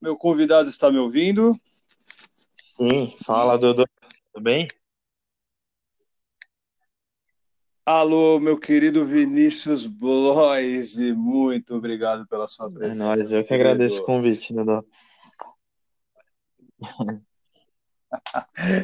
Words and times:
Meu 0.00 0.16
convidado 0.16 0.68
está 0.68 0.90
me 0.90 0.98
ouvindo? 0.98 1.52
Sim, 2.54 3.14
fala, 3.24 3.58
Dudu. 3.58 3.84
Tudo 4.32 4.42
bem? 4.42 4.66
Alô, 7.84 8.38
meu 8.38 8.58
querido 8.58 9.04
Vinícius 9.04 9.86
Bloise, 9.86 11.12
muito 11.12 11.74
obrigado 11.74 12.26
pela 12.26 12.46
sua 12.46 12.66
É 12.66 12.70
presença. 12.70 12.94
nóis, 12.94 13.32
eu 13.32 13.44
que 13.44 13.52
agradeço 13.52 14.02
o 14.02 14.06
convite, 14.06 14.54
Dudu. 14.54 14.86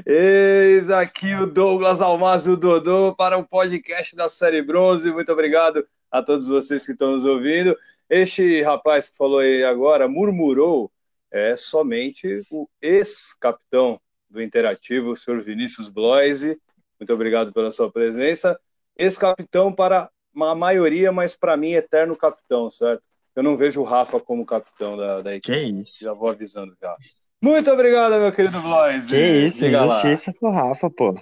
Eis 0.06 0.90
aqui 0.90 1.34
o 1.34 1.46
Douglas 1.46 2.00
Almaz 2.00 2.46
e 2.46 2.50
o 2.50 2.56
Dodô 2.56 3.14
para 3.14 3.36
o 3.38 3.46
podcast 3.46 4.14
da 4.14 4.28
Série 4.28 4.62
Bronze. 4.62 5.10
Muito 5.10 5.32
obrigado 5.32 5.86
a 6.10 6.22
todos 6.22 6.46
vocês 6.46 6.84
que 6.84 6.92
estão 6.92 7.12
nos 7.12 7.24
ouvindo. 7.24 7.76
Este 8.08 8.62
rapaz 8.62 9.08
que 9.08 9.16
falou 9.16 9.38
aí 9.40 9.64
agora 9.64 10.06
murmurou 10.08 10.92
é 11.36 11.56
somente 11.56 12.42
o 12.50 12.68
ex-capitão 12.80 14.00
do 14.28 14.42
Interativo, 14.42 15.12
o 15.12 15.16
senhor 15.16 15.42
Vinícius 15.42 15.88
Bloise. 15.88 16.58
Muito 16.98 17.12
obrigado 17.12 17.52
pela 17.52 17.70
sua 17.70 17.90
presença. 17.90 18.58
Ex-capitão 18.98 19.72
para 19.72 20.10
a 20.38 20.54
maioria, 20.54 21.12
mas 21.12 21.36
para 21.36 21.56
mim, 21.56 21.72
eterno 21.72 22.16
capitão, 22.16 22.70
certo? 22.70 23.02
Eu 23.34 23.42
não 23.42 23.56
vejo 23.56 23.80
o 23.80 23.84
Rafa 23.84 24.18
como 24.18 24.46
capitão 24.46 24.96
da, 24.96 25.20
da 25.22 25.34
equipe. 25.34 25.54
Que 25.54 25.62
isso? 25.80 25.92
Já 26.00 26.12
vou 26.14 26.30
avisando 26.30 26.74
já. 26.80 26.96
Muito 27.40 27.70
obrigado, 27.70 28.12
meu 28.18 28.32
querido 28.32 28.60
Bloise. 28.62 29.10
Que 29.10 29.46
isso, 29.46 29.60
Diga 29.60 29.84
lá. 29.84 29.98
injustiça 29.98 30.32
com 30.40 30.48
o 30.48 30.52
Rafa, 30.52 30.90
pô. 30.90 31.14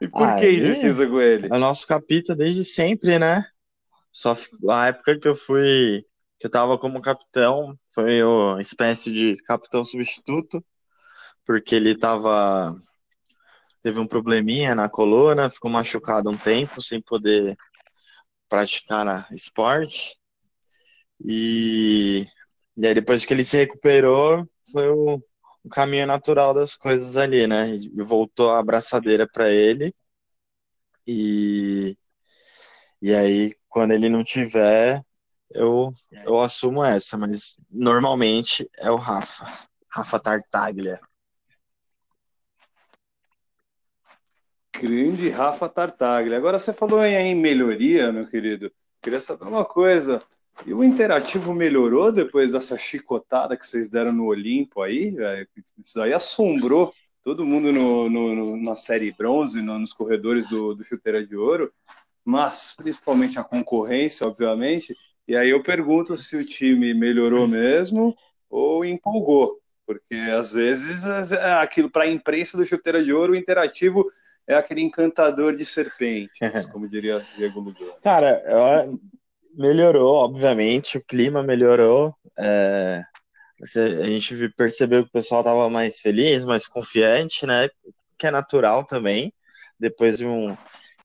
E 0.00 0.08
por 0.08 0.22
Ah, 0.22 0.36
que 0.36 0.50
injustiça 0.50 1.06
com 1.06 1.20
ele? 1.20 1.48
É 1.50 1.54
o 1.54 1.58
nosso 1.58 1.86
capita 1.86 2.34
desde 2.34 2.64
sempre, 2.64 3.18
né? 3.18 3.44
Só 4.10 4.36
a 4.70 4.86
época 4.86 5.18
que 5.18 5.28
eu 5.28 5.36
fui, 5.36 6.04
que 6.38 6.46
eu 6.46 6.50
tava 6.50 6.78
como 6.78 7.02
capitão, 7.02 7.78
foi 7.94 8.22
uma 8.24 8.60
espécie 8.60 9.12
de 9.12 9.36
capitão 9.44 9.84
substituto, 9.84 10.64
porque 11.46 11.74
ele 11.74 11.96
tava, 11.96 12.76
teve 13.82 14.00
um 14.00 14.06
probleminha 14.06 14.74
na 14.74 14.88
coluna, 14.88 15.50
ficou 15.50 15.70
machucado 15.70 16.30
um 16.30 16.36
tempo, 16.36 16.82
sem 16.82 17.00
poder 17.00 17.56
praticar 18.48 19.28
esporte. 19.32 20.16
E, 21.24 22.26
e 22.76 22.86
aí 22.86 22.94
depois 22.94 23.24
que 23.24 23.32
ele 23.32 23.44
se 23.44 23.56
recuperou, 23.56 24.48
foi 24.72 24.88
o, 24.90 25.22
o 25.64 25.68
caminho 25.70 26.06
natural 26.06 26.52
das 26.54 26.74
coisas 26.76 27.16
ali, 27.16 27.46
né? 27.46 27.74
E 27.76 28.02
voltou 28.02 28.50
a 28.50 28.58
abraçadeira 28.58 29.26
para 29.28 29.50
ele. 29.50 29.94
E, 31.06 31.96
e 33.00 33.14
aí, 33.14 33.54
quando 33.68 33.92
ele 33.92 34.08
não 34.08 34.24
tiver, 34.24 35.04
eu, 35.54 35.92
eu 36.24 36.40
assumo 36.40 36.84
essa, 36.84 37.16
mas 37.16 37.56
normalmente 37.70 38.68
é 38.76 38.90
o 38.90 38.96
Rafa. 38.96 39.46
Rafa 39.88 40.18
Tartaglia. 40.18 41.00
Grande 44.80 45.28
Rafa 45.28 45.68
Tartaglia. 45.68 46.36
Agora 46.36 46.58
você 46.58 46.72
falou 46.72 47.04
em, 47.04 47.14
em 47.14 47.34
melhoria, 47.34 48.10
meu 48.12 48.26
querido. 48.26 48.72
Queria 49.00 49.20
saber 49.20 49.44
uma 49.46 49.64
coisa. 49.64 50.20
E 50.66 50.74
o 50.74 50.82
interativo 50.84 51.54
melhorou 51.54 52.10
depois 52.12 52.52
dessa 52.52 52.76
chicotada 52.76 53.56
que 53.56 53.66
vocês 53.66 53.88
deram 53.88 54.12
no 54.12 54.26
Olimpo 54.26 54.82
aí? 54.82 55.14
Isso 55.78 56.00
aí 56.00 56.12
assombrou 56.12 56.92
todo 57.22 57.44
mundo 57.46 57.72
no, 57.72 58.10
no- 58.10 58.34
no- 58.34 58.56
na 58.56 58.76
série 58.76 59.12
bronze, 59.12 59.62
no- 59.62 59.78
nos 59.78 59.92
corredores 59.92 60.46
do, 60.48 60.74
do 60.74 60.84
Chuteira 60.84 61.24
de 61.26 61.36
Ouro, 61.36 61.72
mas 62.24 62.74
principalmente 62.76 63.38
a 63.38 63.44
concorrência, 63.44 64.26
obviamente. 64.26 64.94
E 65.26 65.36
aí 65.36 65.50
eu 65.50 65.62
pergunto 65.62 66.16
se 66.16 66.36
o 66.36 66.44
time 66.44 66.92
melhorou 66.94 67.46
mesmo 67.48 68.14
ou 68.48 68.84
empolgou, 68.84 69.58
porque 69.86 70.14
às 70.14 70.52
vezes 70.52 71.04
é 71.32 71.54
aquilo 71.54 71.90
para 71.90 72.04
a 72.04 72.10
imprensa 72.10 72.56
do 72.56 72.64
Chuteira 72.64 73.02
de 73.02 73.12
Ouro, 73.12 73.32
o 73.32 73.36
interativo 73.36 74.04
é 74.46 74.54
aquele 74.54 74.82
encantador 74.82 75.54
de 75.54 75.64
serpentes, 75.64 76.38
como 76.70 76.86
diria 76.86 77.20
Diego 77.36 77.60
Lugano. 77.60 77.94
Cara, 78.02 78.42
eu- 78.46 78.98
melhorou, 79.56 80.16
obviamente, 80.16 80.98
o 80.98 81.04
clima 81.04 81.42
melhorou. 81.42 82.14
é, 82.38 83.02
a 83.76 84.06
gente 84.06 84.48
percebeu 84.50 85.04
que 85.04 85.08
o 85.08 85.12
pessoal 85.12 85.40
estava 85.40 85.70
mais 85.70 86.00
feliz, 86.00 86.44
mais 86.44 86.66
confiante, 86.66 87.46
né? 87.46 87.68
Que 88.18 88.26
é 88.26 88.30
natural 88.30 88.84
também, 88.84 89.32
depois 89.78 90.18
de 90.18 90.26
um 90.26 90.56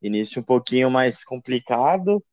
início 0.02 0.41
um 0.41 0.44
pouquinho 0.44 0.90
mais 0.90 1.24
complicado, 1.24 2.24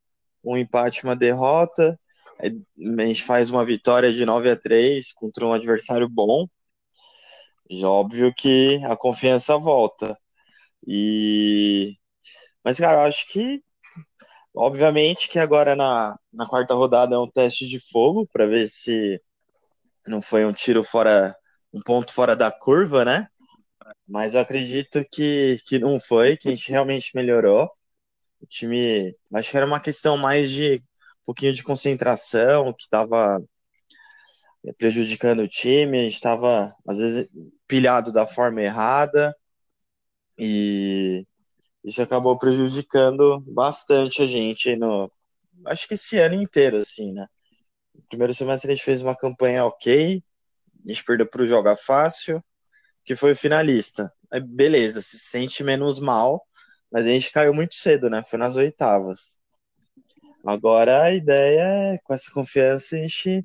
um 0.47 0.57
empate, 0.57 1.05
uma 1.05 1.17
derrota. 1.17 1.99
A 2.41 3.07
gente 3.07 3.25
faz 3.25 3.51
uma 3.51 3.65
vitória 3.65 4.13
de 4.13 4.25
9 4.25 4.51
a 4.51 4.57
3 4.57 5.13
contra 5.13 5.47
um 5.47 5.53
adversário 5.53 6.09
bom. 6.09 6.47
Já 7.71 7.89
óbvio 7.89 8.33
que 8.35 8.81
a 8.85 8.97
confiança 8.97 9.59
volta. 9.59 10.17
E 10.87 11.97
mas, 12.65 12.79
cara, 12.79 12.99
eu 12.99 13.09
acho 13.09 13.29
que 13.29 13.63
Obviamente 14.55 15.29
que 15.29 15.39
agora 15.39 15.77
na, 15.77 16.19
na 16.33 16.47
quarta 16.49 16.73
rodada 16.75 17.15
é 17.15 17.19
um 17.19 17.31
teste 17.31 17.69
de 17.69 17.79
fogo 17.79 18.27
para 18.33 18.47
ver 18.47 18.69
se 18.69 19.21
não 20.07 20.23
foi 20.23 20.47
um 20.47 20.53
tiro 20.53 20.85
fora, 20.85 21.37
um 21.73 21.81
ponto 21.83 22.13
fora 22.13 22.37
da 22.37 22.51
curva, 22.51 23.05
né? 23.05 23.29
Mas 24.09 24.35
eu 24.35 24.41
acredito 24.41 25.05
que, 25.13 25.59
que 25.67 25.79
não 25.79 26.01
foi, 26.01 26.37
que 26.37 26.49
a 26.49 26.51
gente 26.53 26.71
realmente 26.71 27.13
melhorou. 27.15 27.71
O 28.47 28.49
time, 28.49 29.13
acho 29.35 29.51
que 29.51 29.57
era 29.57 29.67
uma 29.67 29.81
questão 29.81 30.17
mais 30.17 30.53
de 30.53 30.77
um 30.77 31.25
pouquinho 31.27 31.53
de 31.53 31.65
concentração 31.65 32.73
que 32.73 32.85
estava 32.85 33.43
prejudicando 34.79 35.41
o 35.41 35.49
time. 35.49 35.99
A 35.99 36.03
gente 36.03 36.15
estava, 36.15 36.73
às 36.87 36.99
vezes, 36.99 37.29
pilhado 37.67 38.13
da 38.13 38.25
forma 38.25 38.63
errada 38.63 39.37
e 40.39 41.27
isso 41.85 42.01
acabou 42.01 42.39
prejudicando 42.39 43.41
bastante 43.41 44.23
a 44.23 44.27
gente 44.27 44.77
no, 44.77 45.11
acho 45.65 45.89
que 45.89 45.95
esse 45.95 46.19
ano 46.19 46.37
inteiro, 46.41 46.77
assim, 46.77 47.13
né? 47.13 47.27
No 47.93 48.03
primeiro 48.09 48.33
semestre 48.33 48.71
a 48.71 48.75
gente 48.75 48.85
fez 48.85 49.03
uma 49.03 49.17
campanha 49.17 49.65
ok, 49.65 50.23
a 50.85 50.89
gente 50.89 51.05
perdeu 51.05 51.27
para 51.27 51.43
o 51.43 51.47
Joga 51.47 51.77
Fácil, 51.77 52.41
que 53.05 53.17
foi 53.17 53.35
finalista. 53.35 54.13
Aí, 54.31 54.41
beleza, 54.41 55.03
se 55.03 55.19
sente 55.19 55.65
menos 55.65 55.99
mal, 55.99 56.47
mas 56.91 57.07
a 57.07 57.11
gente 57.11 57.33
caiu 57.33 57.53
muito 57.53 57.75
cedo, 57.75 58.09
né? 58.09 58.23
Foi 58.23 58.39
nas 58.39 58.57
oitavas. 58.57 59.39
Agora 60.45 61.03
a 61.03 61.13
ideia 61.13 61.95
é, 61.95 61.99
com 62.05 62.15
essa 62.15 62.31
confiança, 62.31 62.95
a 62.95 62.99
gente 63.01 63.45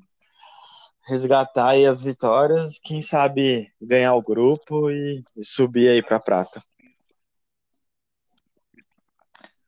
resgatar 1.04 1.70
aí 1.70 1.84
as 1.84 2.00
vitórias, 2.00 2.78
quem 2.78 3.02
sabe 3.02 3.68
ganhar 3.80 4.14
o 4.14 4.22
grupo 4.22 4.90
e, 4.90 5.24
e 5.36 5.44
subir 5.44 5.88
aí 5.88 6.02
para 6.02 6.20
prata. 6.20 6.62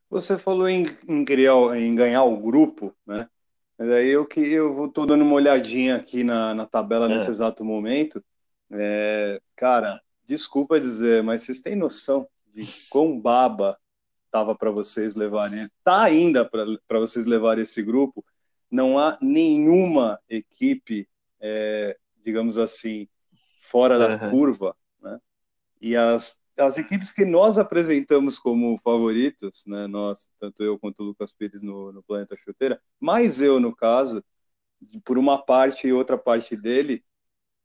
Você 0.09 0.37
falou 0.37 0.69
em, 0.69 0.85
em, 1.07 1.25
criar, 1.25 1.77
em 1.77 1.93
ganhar 1.93 2.23
o 2.23 2.37
grupo, 2.37 2.95
né? 3.05 3.27
Mas 3.77 3.89
aí 3.89 4.07
eu 4.07 4.25
que 4.25 4.39
eu 4.39 4.89
tô 4.93 5.05
dando 5.05 5.23
uma 5.23 5.35
olhadinha 5.35 5.97
aqui 5.97 6.23
na, 6.23 6.53
na 6.53 6.65
tabela 6.65 7.05
É. 7.05 7.09
nesse 7.09 7.29
exato 7.29 7.65
momento. 7.65 8.23
É, 8.71 9.41
cara, 9.55 10.01
desculpa 10.25 10.79
dizer, 10.79 11.21
mas 11.21 11.43
vocês 11.43 11.59
têm 11.59 11.75
noção 11.75 12.25
de 12.55 12.65
quão 12.89 13.19
baba 13.19 13.77
tava 14.31 14.55
para 14.55 14.71
vocês 14.71 15.13
levarem? 15.13 15.69
Tá 15.83 16.03
ainda 16.03 16.43
para 16.45 16.99
vocês 16.99 17.25
levarem 17.25 17.63
esse 17.63 17.83
grupo? 17.83 18.23
Não 18.71 18.97
há 18.97 19.17
nenhuma 19.21 20.19
equipe, 20.29 21.07
é, 21.39 21.97
digamos 22.23 22.57
assim, 22.57 23.07
fora 23.61 23.99
da 23.99 24.25
Uhum. 24.25 24.31
curva, 24.31 24.75
né? 25.01 25.19
E 25.81 25.95
as 25.95 26.39
as 26.57 26.77
equipes 26.77 27.11
que 27.11 27.25
nós 27.25 27.57
apresentamos 27.57 28.39
como 28.39 28.79
favoritos, 28.81 29.65
né, 29.67 29.87
nós, 29.87 30.31
tanto 30.39 30.63
eu 30.63 30.79
quanto 30.79 31.01
o 31.01 31.07
Lucas 31.07 31.33
Pires 31.33 31.61
no, 31.61 31.91
no 31.91 32.01
Planeta 32.01 32.33
Chuteira, 32.33 32.81
mais 32.97 33.41
eu 33.41 33.59
no 33.59 33.75
caso, 33.75 34.23
por 35.03 35.17
uma 35.17 35.37
parte 35.37 35.87
e 35.87 35.91
outra 35.91 36.17
parte 36.17 36.55
dele, 36.55 37.03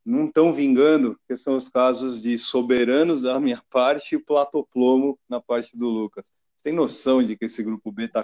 não 0.04 0.24
estão 0.26 0.52
vingando, 0.52 1.18
que 1.26 1.36
são 1.36 1.56
os 1.56 1.68
casos 1.68 2.22
de 2.22 2.36
soberanos 2.38 3.20
da 3.22 3.38
minha 3.38 3.62
parte 3.70 4.14
e 4.14 4.18
platoplomo 4.18 5.18
na 5.28 5.40
parte 5.40 5.76
do 5.76 5.88
Lucas. 5.88 6.30
Você 6.56 6.64
tem 6.64 6.72
noção 6.72 7.22
de 7.22 7.36
que 7.36 7.46
esse 7.46 7.62
grupo 7.62 7.90
B 7.90 8.04
está 8.04 8.22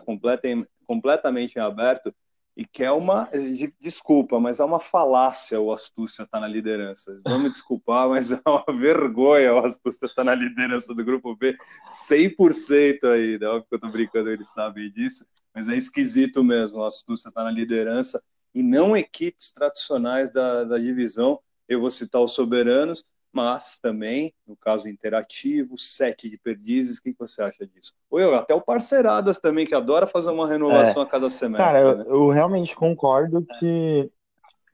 completamente 0.87 1.57
em 1.57 1.61
aberto 1.61 2.15
e 2.57 2.65
que 2.65 2.83
é 2.83 2.91
uma, 2.91 3.25
de- 3.25 3.75
desculpa, 3.79 4.41
mas 4.41 4.61
é 4.61 4.65
uma 4.65 4.81
falácia 4.81 5.61
o 5.61 5.71
Astúcia 5.73 6.23
estar 6.23 6.41
na 6.41 6.49
liderança. 6.49 7.21
Me 7.39 7.51
desculpar, 7.51 8.09
mas 8.09 8.33
é 8.33 8.41
uma 8.47 8.65
vergonha 8.69 9.55
o 9.55 9.59
Astúcia 9.59 10.07
estar 10.07 10.25
na 10.25 10.35
liderança 10.35 10.95
do 10.95 11.05
grupo 11.05 11.37
B 11.37 11.57
100% 11.91 13.05
ainda. 13.05 13.51
Óbvio 13.51 13.67
que 13.69 13.75
eu 13.75 13.81
tô 13.81 13.89
brincando, 13.89 14.31
eles 14.31 14.49
sabem 14.49 14.91
disso, 14.91 15.27
mas 15.55 15.69
é 15.69 15.77
esquisito 15.77 16.43
mesmo. 16.43 16.79
O 16.79 16.85
Astúcia 16.85 17.29
estar 17.29 17.45
na 17.45 17.51
liderança 17.51 18.23
e 18.55 18.63
não 18.63 18.97
equipes 18.97 19.53
tradicionais 19.53 20.33
da, 20.33 20.65
da 20.65 20.79
divisão. 20.79 21.39
Eu 21.69 21.81
vou 21.81 21.91
citar 21.91 22.23
os 22.23 22.33
soberanos, 22.33 23.05
mas 23.33 23.77
também, 23.77 24.33
no 24.47 24.57
caso 24.57 24.89
interativo, 24.89 25.77
sete 25.77 26.29
de 26.29 26.39
perdizes. 26.39 26.99
O 26.99 27.03
que 27.03 27.15
você 27.19 27.43
acha 27.43 27.67
disso? 27.67 27.93
Ou 28.11 28.19
eu, 28.19 28.35
até 28.35 28.55
o 28.55 28.63
Parceiradas 28.63 29.39
também, 29.39 29.67
que 29.67 29.75
adora 29.75 30.07
fazer 30.07 30.31
uma 30.31 30.49
renovação 30.49 31.03
a 31.03 31.07
cada 31.07 31.29
semestre. 31.29 31.65
Cara, 31.65 31.81
eu, 31.81 31.97
né? 31.97 32.05
eu 32.07 32.29
realmente 32.29 32.75
concordo 32.75 33.45
que 33.59 34.11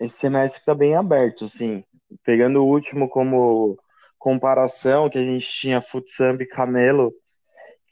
esse 0.01 0.17
semestre 0.17 0.61
está 0.61 0.75
bem 0.75 0.95
aberto, 0.95 1.47
assim. 1.47 1.83
Pegando 2.23 2.61
o 2.61 2.69
último 2.69 3.09
como 3.09 3.79
comparação, 4.19 5.11
que 5.11 5.19
a 5.19 5.25
gente 5.25 5.47
tinha 5.47 5.83
Futsamp 5.83 6.41
e 6.41 6.47
Camelo, 6.47 7.13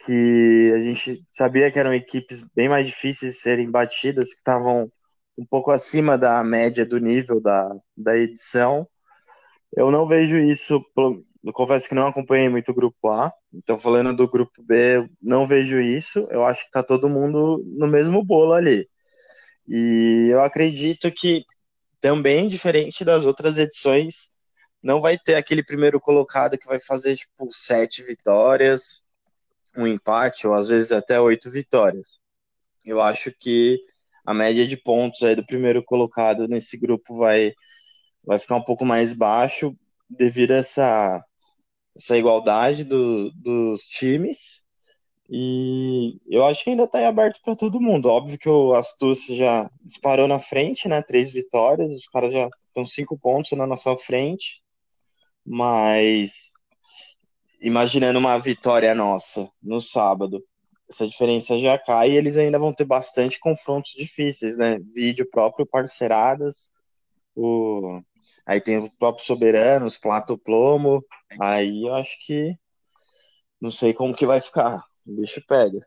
que 0.06 0.72
a 0.76 0.80
gente 0.80 1.26
sabia 1.30 1.70
que 1.70 1.78
eram 1.78 1.92
equipes 1.92 2.44
bem 2.54 2.68
mais 2.68 2.86
difíceis 2.86 3.34
de 3.34 3.40
serem 3.40 3.70
batidas, 3.70 4.32
que 4.32 4.38
estavam 4.38 4.90
um 5.40 5.46
pouco 5.46 5.70
acima 5.70 6.18
da 6.18 6.44
média 6.44 6.84
do 6.84 6.98
nível 6.98 7.40
da, 7.40 7.74
da 7.96 8.14
edição. 8.14 8.86
Eu 9.74 9.90
não 9.90 10.06
vejo 10.06 10.36
isso, 10.36 10.84
eu 11.42 11.52
confesso 11.54 11.88
que 11.88 11.94
não 11.94 12.08
acompanhei 12.08 12.50
muito 12.50 12.70
o 12.70 12.74
grupo 12.74 13.08
A, 13.08 13.32
então 13.50 13.78
falando 13.78 14.14
do 14.14 14.28
grupo 14.28 14.62
B, 14.62 15.08
não 15.20 15.46
vejo 15.46 15.80
isso. 15.80 16.28
Eu 16.30 16.44
acho 16.44 16.60
que 16.60 16.68
está 16.68 16.82
todo 16.82 17.08
mundo 17.08 17.64
no 17.66 17.86
mesmo 17.88 18.22
bolo 18.22 18.52
ali. 18.52 18.86
E 19.66 20.28
eu 20.30 20.42
acredito 20.42 21.10
que 21.10 21.42
também, 22.00 22.46
diferente 22.46 23.02
das 23.02 23.24
outras 23.24 23.56
edições, 23.56 24.30
não 24.82 25.00
vai 25.00 25.16
ter 25.16 25.36
aquele 25.36 25.64
primeiro 25.64 25.98
colocado 25.98 26.58
que 26.58 26.66
vai 26.66 26.80
fazer 26.80 27.16
tipo 27.16 27.50
sete 27.50 28.02
vitórias, 28.02 29.02
um 29.74 29.86
empate, 29.86 30.46
ou 30.46 30.54
às 30.54 30.68
vezes 30.68 30.92
até 30.92 31.18
oito 31.18 31.50
vitórias. 31.50 32.18
Eu 32.84 33.00
acho 33.00 33.32
que 33.38 33.78
a 34.24 34.34
média 34.34 34.66
de 34.66 34.76
pontos 34.76 35.22
aí 35.22 35.34
do 35.34 35.44
primeiro 35.44 35.82
colocado 35.84 36.46
nesse 36.48 36.78
grupo 36.78 37.16
vai, 37.16 37.52
vai 38.24 38.38
ficar 38.38 38.56
um 38.56 38.64
pouco 38.64 38.84
mais 38.84 39.12
baixo 39.12 39.74
devido 40.08 40.52
a 40.52 40.56
essa, 40.56 41.24
essa 41.96 42.16
igualdade 42.16 42.84
do, 42.84 43.30
dos 43.32 43.82
times. 43.82 44.60
E 45.32 46.18
eu 46.28 46.44
acho 46.44 46.64
que 46.64 46.70
ainda 46.70 46.84
está 46.84 47.06
aberto 47.06 47.40
para 47.44 47.54
todo 47.54 47.80
mundo. 47.80 48.08
Óbvio 48.08 48.38
que 48.38 48.48
o 48.48 48.74
Astúcia 48.74 49.36
já 49.36 49.70
disparou 49.80 50.26
na 50.26 50.40
frente, 50.40 50.88
né? 50.88 51.00
Três 51.02 51.32
vitórias, 51.32 51.92
os 51.92 52.06
caras 52.08 52.32
já 52.32 52.48
estão 52.66 52.84
cinco 52.84 53.16
pontos 53.16 53.52
na 53.52 53.66
nossa 53.66 53.96
frente. 53.96 54.60
Mas 55.46 56.50
imaginando 57.60 58.18
uma 58.18 58.38
vitória 58.38 58.94
nossa 58.94 59.48
no 59.62 59.80
sábado, 59.80 60.42
essa 60.90 61.06
diferença 61.06 61.56
já 61.56 61.78
cai 61.78 62.10
e 62.10 62.16
eles 62.16 62.36
ainda 62.36 62.58
vão 62.58 62.74
ter 62.74 62.84
bastante 62.84 63.38
confrontos 63.38 63.92
difíceis, 63.92 64.56
né? 64.56 64.78
Vídeo 64.92 65.28
próprio 65.30 65.64
Parceiradas, 65.64 66.72
o 67.34 68.02
aí 68.44 68.60
tem 68.60 68.78
o 68.78 68.90
próprio 68.98 69.24
Soberanos, 69.24 69.98
Plato 69.98 70.36
Plomo, 70.36 71.04
aí 71.40 71.86
eu 71.86 71.94
acho 71.94 72.18
que 72.26 72.56
não 73.60 73.70
sei 73.70 73.94
como 73.94 74.16
que 74.16 74.26
vai 74.26 74.40
ficar. 74.40 74.82
O 75.06 75.12
bicho 75.12 75.40
pega. 75.46 75.86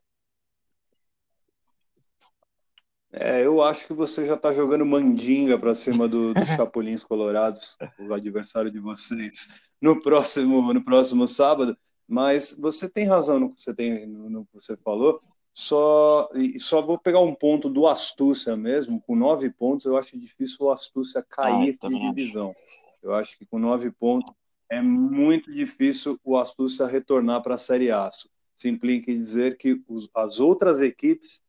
É, 3.11 3.45
eu 3.45 3.61
acho 3.61 3.85
que 3.85 3.93
você 3.93 4.25
já 4.25 4.33
está 4.33 4.51
jogando 4.51 4.85
mandinga 4.85 5.59
para 5.59 5.75
cima 5.75 6.07
do, 6.07 6.33
dos 6.33 6.47
Chapulins 6.57 7.03
Colorados, 7.03 7.77
o 7.99 8.13
adversário 8.13 8.71
de 8.71 8.79
vocês, 8.79 9.69
no 9.81 10.01
próximo, 10.01 10.73
no 10.73 10.83
próximo 10.83 11.27
sábado. 11.27 11.77
Mas 12.07 12.57
você 12.59 12.89
tem 12.89 13.05
razão 13.05 13.39
no 13.39 13.53
que 13.53 13.61
você, 13.61 13.73
tem, 13.73 14.05
no, 14.05 14.45
que 14.45 14.53
você 14.53 14.75
falou. 14.77 15.19
Só, 15.53 16.29
só 16.59 16.81
vou 16.81 16.97
pegar 16.97 17.19
um 17.19 17.35
ponto 17.35 17.69
do 17.69 17.87
Astúcia 17.87 18.55
mesmo. 18.55 19.01
Com 19.01 19.15
nove 19.15 19.49
pontos, 19.49 19.85
eu 19.85 19.97
acho 19.97 20.17
difícil 20.17 20.65
o 20.65 20.71
Astúcia 20.71 21.25
cair 21.27 21.77
ah, 21.81 21.87
de 21.87 21.99
divisão. 21.99 22.49
Acho. 22.49 22.59
Eu 23.03 23.13
acho 23.13 23.37
que 23.37 23.45
com 23.45 23.59
nove 23.59 23.91
pontos 23.91 24.33
é 24.69 24.81
muito 24.81 25.51
difícil 25.51 26.19
o 26.23 26.37
Astúcia 26.37 26.87
retornar 26.87 27.43
para 27.43 27.55
a 27.55 27.57
Série 27.57 27.91
A. 27.91 28.09
Isso 28.55 28.67
implica 28.67 29.11
em 29.11 29.15
dizer 29.15 29.57
que 29.57 29.81
os, 29.87 30.09
as 30.13 30.39
outras 30.39 30.81
equipes 30.81 31.43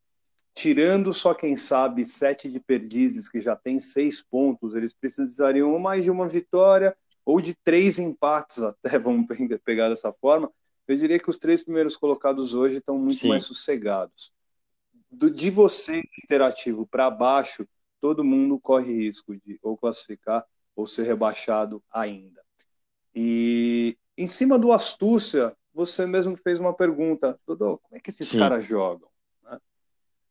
tirando 0.54 1.12
só 1.12 1.34
quem 1.34 1.56
sabe 1.56 2.06
sete 2.06 2.48
de 2.48 2.60
perdizes 2.60 3.28
que 3.28 3.40
já 3.40 3.56
tem 3.56 3.80
seis 3.80 4.22
pontos, 4.22 4.74
eles 4.74 4.94
precisariam 4.94 5.76
mais 5.78 6.04
de 6.04 6.10
uma 6.10 6.28
vitória 6.28 6.96
ou 7.24 7.40
de 7.40 7.54
três 7.54 7.98
empates 7.98 8.62
até, 8.62 8.98
vamos 8.98 9.26
pegar 9.64 9.88
dessa 9.88 10.12
forma. 10.12 10.50
Eu 10.86 10.96
diria 10.96 11.18
que 11.18 11.30
os 11.30 11.38
três 11.38 11.62
primeiros 11.62 11.96
colocados 11.96 12.52
hoje 12.52 12.78
estão 12.78 12.98
muito 12.98 13.20
Sim. 13.20 13.28
mais 13.28 13.44
sossegados. 13.44 14.32
Do, 15.10 15.30
de 15.30 15.50
você 15.50 16.02
interativo 16.22 16.86
para 16.86 17.10
baixo, 17.10 17.66
todo 18.00 18.24
mundo 18.24 18.58
corre 18.58 18.92
risco 18.92 19.34
de 19.36 19.58
ou 19.62 19.76
classificar 19.76 20.44
ou 20.76 20.86
ser 20.86 21.04
rebaixado 21.04 21.82
ainda. 21.90 22.42
E 23.14 23.96
em 24.18 24.26
cima 24.26 24.58
do 24.58 24.72
astúcia, 24.72 25.56
você 25.72 26.04
mesmo 26.04 26.36
fez 26.36 26.58
uma 26.58 26.74
pergunta, 26.74 27.38
Dodô, 27.46 27.78
como 27.78 27.96
é 27.96 28.00
que 28.00 28.10
esses 28.10 28.28
Sim. 28.28 28.38
caras 28.38 28.64
jogam? 28.64 29.08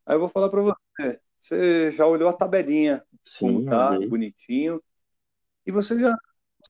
Aí 0.06 0.16
eu 0.16 0.20
vou 0.20 0.30
falar 0.30 0.50
para 0.50 0.62
você. 0.62 1.20
Você 1.40 1.92
já 1.92 2.06
olhou 2.06 2.30
a 2.30 2.34
tabelinha, 2.34 3.04
Sim, 3.24 3.48
como 3.48 3.66
tá, 3.66 4.00
bonitinho. 4.08 4.82
E 5.66 5.72
você 5.72 6.00
já, 6.00 6.16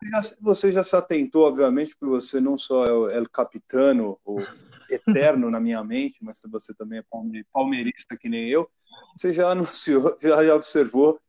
já, 0.10 0.22
você 0.40 0.72
já 0.72 0.84
se 0.84 0.96
atentou, 0.96 1.48
obviamente, 1.48 1.96
porque 1.96 2.12
você 2.12 2.40
não 2.40 2.58
só 2.58 2.86
é 2.86 2.92
o, 2.92 3.10
é 3.10 3.22
o 3.22 3.30
capitano, 3.30 4.20
o 4.26 4.38
eterno 4.90 5.50
na 5.50 5.60
minha 5.60 5.84
mente, 5.84 6.24
mas 6.24 6.42
você 6.50 6.74
também 6.74 7.00
é 7.00 7.44
palmeirista 7.52 8.18
que 8.18 8.30
nem 8.30 8.50
eu. 8.50 8.70
Você 9.16 9.34
já 9.34 9.50
anunciou, 9.50 10.16
já, 10.22 10.44
já 10.46 10.56
observou 10.56 11.20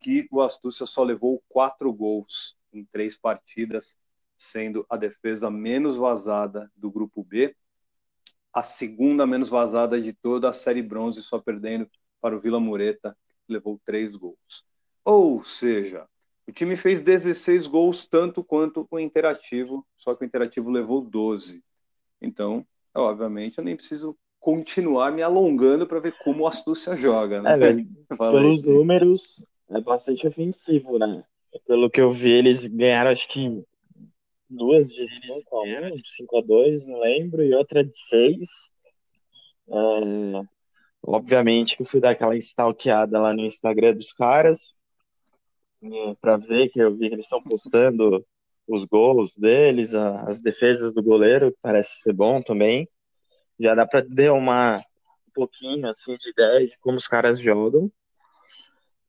que 0.00 0.26
o 0.30 0.40
Astúcia 0.40 0.86
só 0.86 1.02
levou 1.02 1.42
quatro 1.48 1.92
gols 1.92 2.56
em 2.72 2.84
três 2.84 3.16
partidas, 3.16 3.96
sendo 4.36 4.84
a 4.90 4.96
defesa 4.96 5.50
menos 5.50 5.96
vazada 5.96 6.70
do 6.76 6.90
grupo 6.90 7.22
B 7.22 7.54
a 8.54 8.62
segunda 8.62 9.26
menos 9.26 9.48
vazada 9.48 10.00
de 10.00 10.12
toda 10.12 10.48
a 10.48 10.52
série 10.52 10.80
bronze, 10.80 11.20
só 11.20 11.40
perdendo 11.40 11.90
para 12.20 12.36
o 12.36 12.40
Vila 12.40 12.60
Mureta, 12.60 13.16
que 13.44 13.52
levou 13.52 13.80
três 13.84 14.14
gols. 14.14 14.64
Ou 15.04 15.42
seja, 15.42 16.08
o 16.46 16.52
time 16.52 16.76
fez 16.76 17.00
16 17.02 17.66
gols, 17.66 18.06
tanto 18.06 18.44
quanto 18.44 18.86
o 18.90 18.98
Interativo, 18.98 19.86
só 19.96 20.14
que 20.14 20.24
o 20.24 20.26
Interativo 20.26 20.70
levou 20.70 21.00
12. 21.00 21.64
Então, 22.20 22.66
obviamente, 22.94 23.58
eu 23.58 23.64
nem 23.64 23.76
preciso 23.76 24.16
continuar 24.38 25.10
me 25.10 25.22
alongando 25.22 25.86
para 25.86 26.00
ver 26.00 26.12
como 26.22 26.44
o 26.44 26.46
Astúcia 26.46 26.94
joga, 26.94 27.40
né? 27.40 27.54
É, 27.54 27.56
velho, 27.56 27.86
pelos 28.18 28.62
números, 28.62 29.44
é 29.70 29.80
bastante 29.80 30.26
ofensivo, 30.26 30.98
né? 30.98 31.24
Pelo 31.66 31.88
que 31.88 32.00
eu 32.00 32.12
vi, 32.12 32.30
eles 32.30 32.66
ganharam, 32.66 33.10
acho 33.10 33.26
que 33.28 33.64
duas 34.50 34.88
de 34.88 35.08
5 35.08 35.56
a 35.56 35.62
1, 35.62 35.98
5 36.16 36.36
a 36.36 36.40
2, 36.42 36.86
não 36.86 37.00
lembro, 37.00 37.42
e 37.42 37.54
outra 37.54 37.82
de 37.82 37.96
6. 37.96 38.48
É, 39.66 40.42
obviamente 41.02 41.76
que 41.76 41.82
eu 41.82 41.86
fui 41.86 42.00
dar 42.00 42.10
aquela 42.10 42.36
stalkeada 42.36 43.18
lá 43.18 43.32
no 43.32 43.40
Instagram 43.40 43.94
dos 43.94 44.12
caras, 44.12 44.74
para 46.20 46.36
ver 46.36 46.68
que 46.68 46.80
eu 46.80 46.92
vi 46.94 47.08
que 47.08 47.14
eles 47.14 47.26
estão 47.26 47.42
postando 47.42 48.24
os 48.66 48.84
gols 48.84 49.36
deles, 49.36 49.94
as 49.94 50.40
defesas 50.40 50.92
do 50.92 51.02
goleiro, 51.02 51.54
parece 51.60 52.00
ser 52.00 52.12
bom 52.12 52.40
também. 52.42 52.88
Já 53.58 53.74
dá 53.74 53.86
para 53.86 54.02
ter 54.02 54.30
uma 54.30 54.78
um 54.78 55.32
pouquinho 55.34 55.88
assim 55.88 56.16
de 56.16 56.30
ideia 56.30 56.66
de 56.66 56.78
como 56.78 56.96
os 56.96 57.06
caras 57.06 57.40
jogam. 57.40 57.90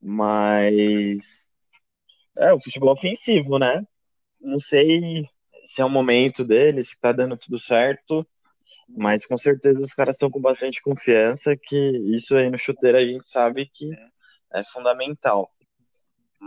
Mas 0.01 1.49
é 2.37 2.53
o 2.53 2.61
futebol 2.61 2.93
ofensivo, 2.93 3.57
né? 3.57 3.85
Não 4.39 4.59
sei 4.59 5.25
se 5.63 5.81
é 5.81 5.85
o 5.85 5.89
momento 5.89 6.43
deles, 6.43 6.93
que 6.93 7.01
tá 7.01 7.11
dando 7.11 7.37
tudo 7.37 7.57
certo, 7.57 8.27
mas 8.87 9.25
com 9.25 9.37
certeza 9.37 9.81
os 9.81 9.93
caras 9.93 10.15
estão 10.15 10.29
com 10.29 10.39
bastante 10.39 10.81
confiança, 10.81 11.55
que 11.57 11.77
isso 12.15 12.35
aí 12.35 12.49
no 12.49 12.57
chuteiro 12.57 12.97
a 12.97 13.05
gente 13.05 13.27
sabe 13.27 13.67
que 13.73 13.89
é 14.53 14.63
fundamental. 14.65 15.49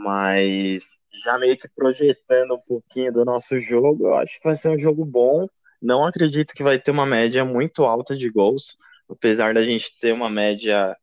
Mas 0.00 0.96
já 1.24 1.36
meio 1.38 1.58
que 1.58 1.68
projetando 1.68 2.54
um 2.54 2.60
pouquinho 2.60 3.12
do 3.12 3.24
nosso 3.24 3.58
jogo, 3.58 4.06
eu 4.06 4.14
acho 4.14 4.38
que 4.38 4.46
vai 4.46 4.54
ser 4.54 4.68
um 4.68 4.78
jogo 4.78 5.04
bom. 5.04 5.44
Não 5.82 6.04
acredito 6.06 6.54
que 6.54 6.62
vai 6.62 6.78
ter 6.78 6.92
uma 6.92 7.04
média 7.04 7.44
muito 7.44 7.84
alta 7.84 8.16
de 8.16 8.30
gols, 8.30 8.76
apesar 9.10 9.54
da 9.54 9.62
gente 9.64 9.98
ter 9.98 10.12
uma 10.12 10.30
média 10.30 10.96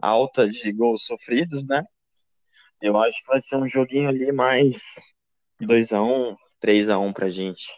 alta 0.00 0.48
de 0.48 0.72
gols 0.72 1.04
sofridos, 1.04 1.66
né? 1.66 1.84
Eu 2.80 2.96
acho 2.96 3.20
que 3.20 3.28
vai 3.28 3.40
ser 3.40 3.56
um 3.56 3.68
joguinho 3.68 4.08
ali 4.08 4.32
mais 4.32 4.82
2 5.60 5.92
a 5.92 6.02
1 6.02 6.34
3 6.58 6.88
a 6.88 6.98
1 6.98 7.12
pra 7.12 7.28
gente. 7.28 7.68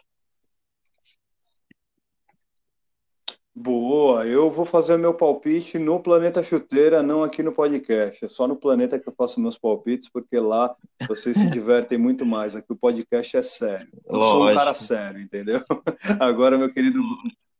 Boa, 3.55 4.25
eu 4.25 4.49
vou 4.49 4.65
fazer 4.65 4.95
o 4.95 4.99
meu 4.99 5.13
palpite 5.13 5.77
no 5.77 5.99
Planeta 5.99 6.41
Chuteira, 6.41 7.03
não 7.03 7.23
aqui 7.23 7.43
no 7.43 7.51
podcast. 7.51 8.25
É 8.25 8.27
só 8.27 8.47
no 8.47 8.55
Planeta 8.55 8.97
que 8.97 9.07
eu 9.07 9.13
faço 9.13 9.39
meus 9.39 9.59
palpites, 9.59 10.09
porque 10.09 10.39
lá 10.39 10.75
vocês 11.07 11.37
se 11.37 11.47
divertem 11.51 11.99
muito 11.99 12.25
mais. 12.25 12.55
Aqui 12.55 12.73
o 12.73 12.75
podcast 12.75 13.37
é 13.37 13.43
sério. 13.43 13.89
Eu 14.07 14.15
Lógico. 14.15 14.31
sou 14.31 14.49
um 14.49 14.53
cara 14.55 14.73
sério, 14.73 15.21
entendeu? 15.21 15.63
Agora, 16.19 16.57
meu 16.57 16.73
querido, 16.73 16.99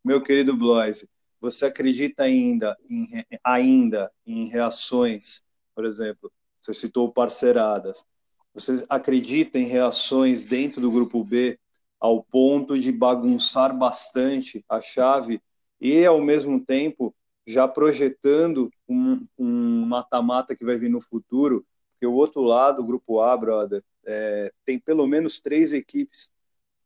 meu 0.03 0.19
querido 0.23 0.57
Bloise, 0.57 1.07
você 1.39 1.67
acredita 1.67 2.23
ainda 2.23 2.75
em, 2.89 3.23
ainda 3.43 4.11
em 4.25 4.47
reações, 4.47 5.43
por 5.75 5.85
exemplo, 5.85 6.31
você 6.59 6.73
citou 6.73 7.11
parceiradas. 7.11 8.03
Vocês 8.51 8.83
acreditam 8.89 9.61
em 9.61 9.65
reações 9.65 10.43
dentro 10.43 10.81
do 10.81 10.89
grupo 10.89 11.23
B 11.23 11.59
ao 11.99 12.23
ponto 12.23 12.79
de 12.79 12.91
bagunçar 12.91 13.77
bastante 13.77 14.65
a 14.67 14.81
chave 14.81 15.39
e, 15.83 16.05
ao 16.05 16.21
mesmo 16.21 16.65
tempo, 16.65 17.13
já 17.45 17.67
projetando 17.67 18.71
um 18.87 19.85
mata-mata 19.85 20.55
que 20.55 20.63
vai 20.63 20.77
vir 20.77 20.89
no 20.89 21.01
futuro? 21.01 21.65
Porque 21.91 22.07
o 22.07 22.13
outro 22.13 22.41
lado, 22.41 22.81
o 22.81 22.85
grupo 22.85 23.19
A, 23.19 23.35
brother, 23.35 23.83
é, 24.05 24.49
tem 24.65 24.79
pelo 24.79 25.05
menos 25.05 25.41
três 25.41 25.73
equipes 25.73 26.31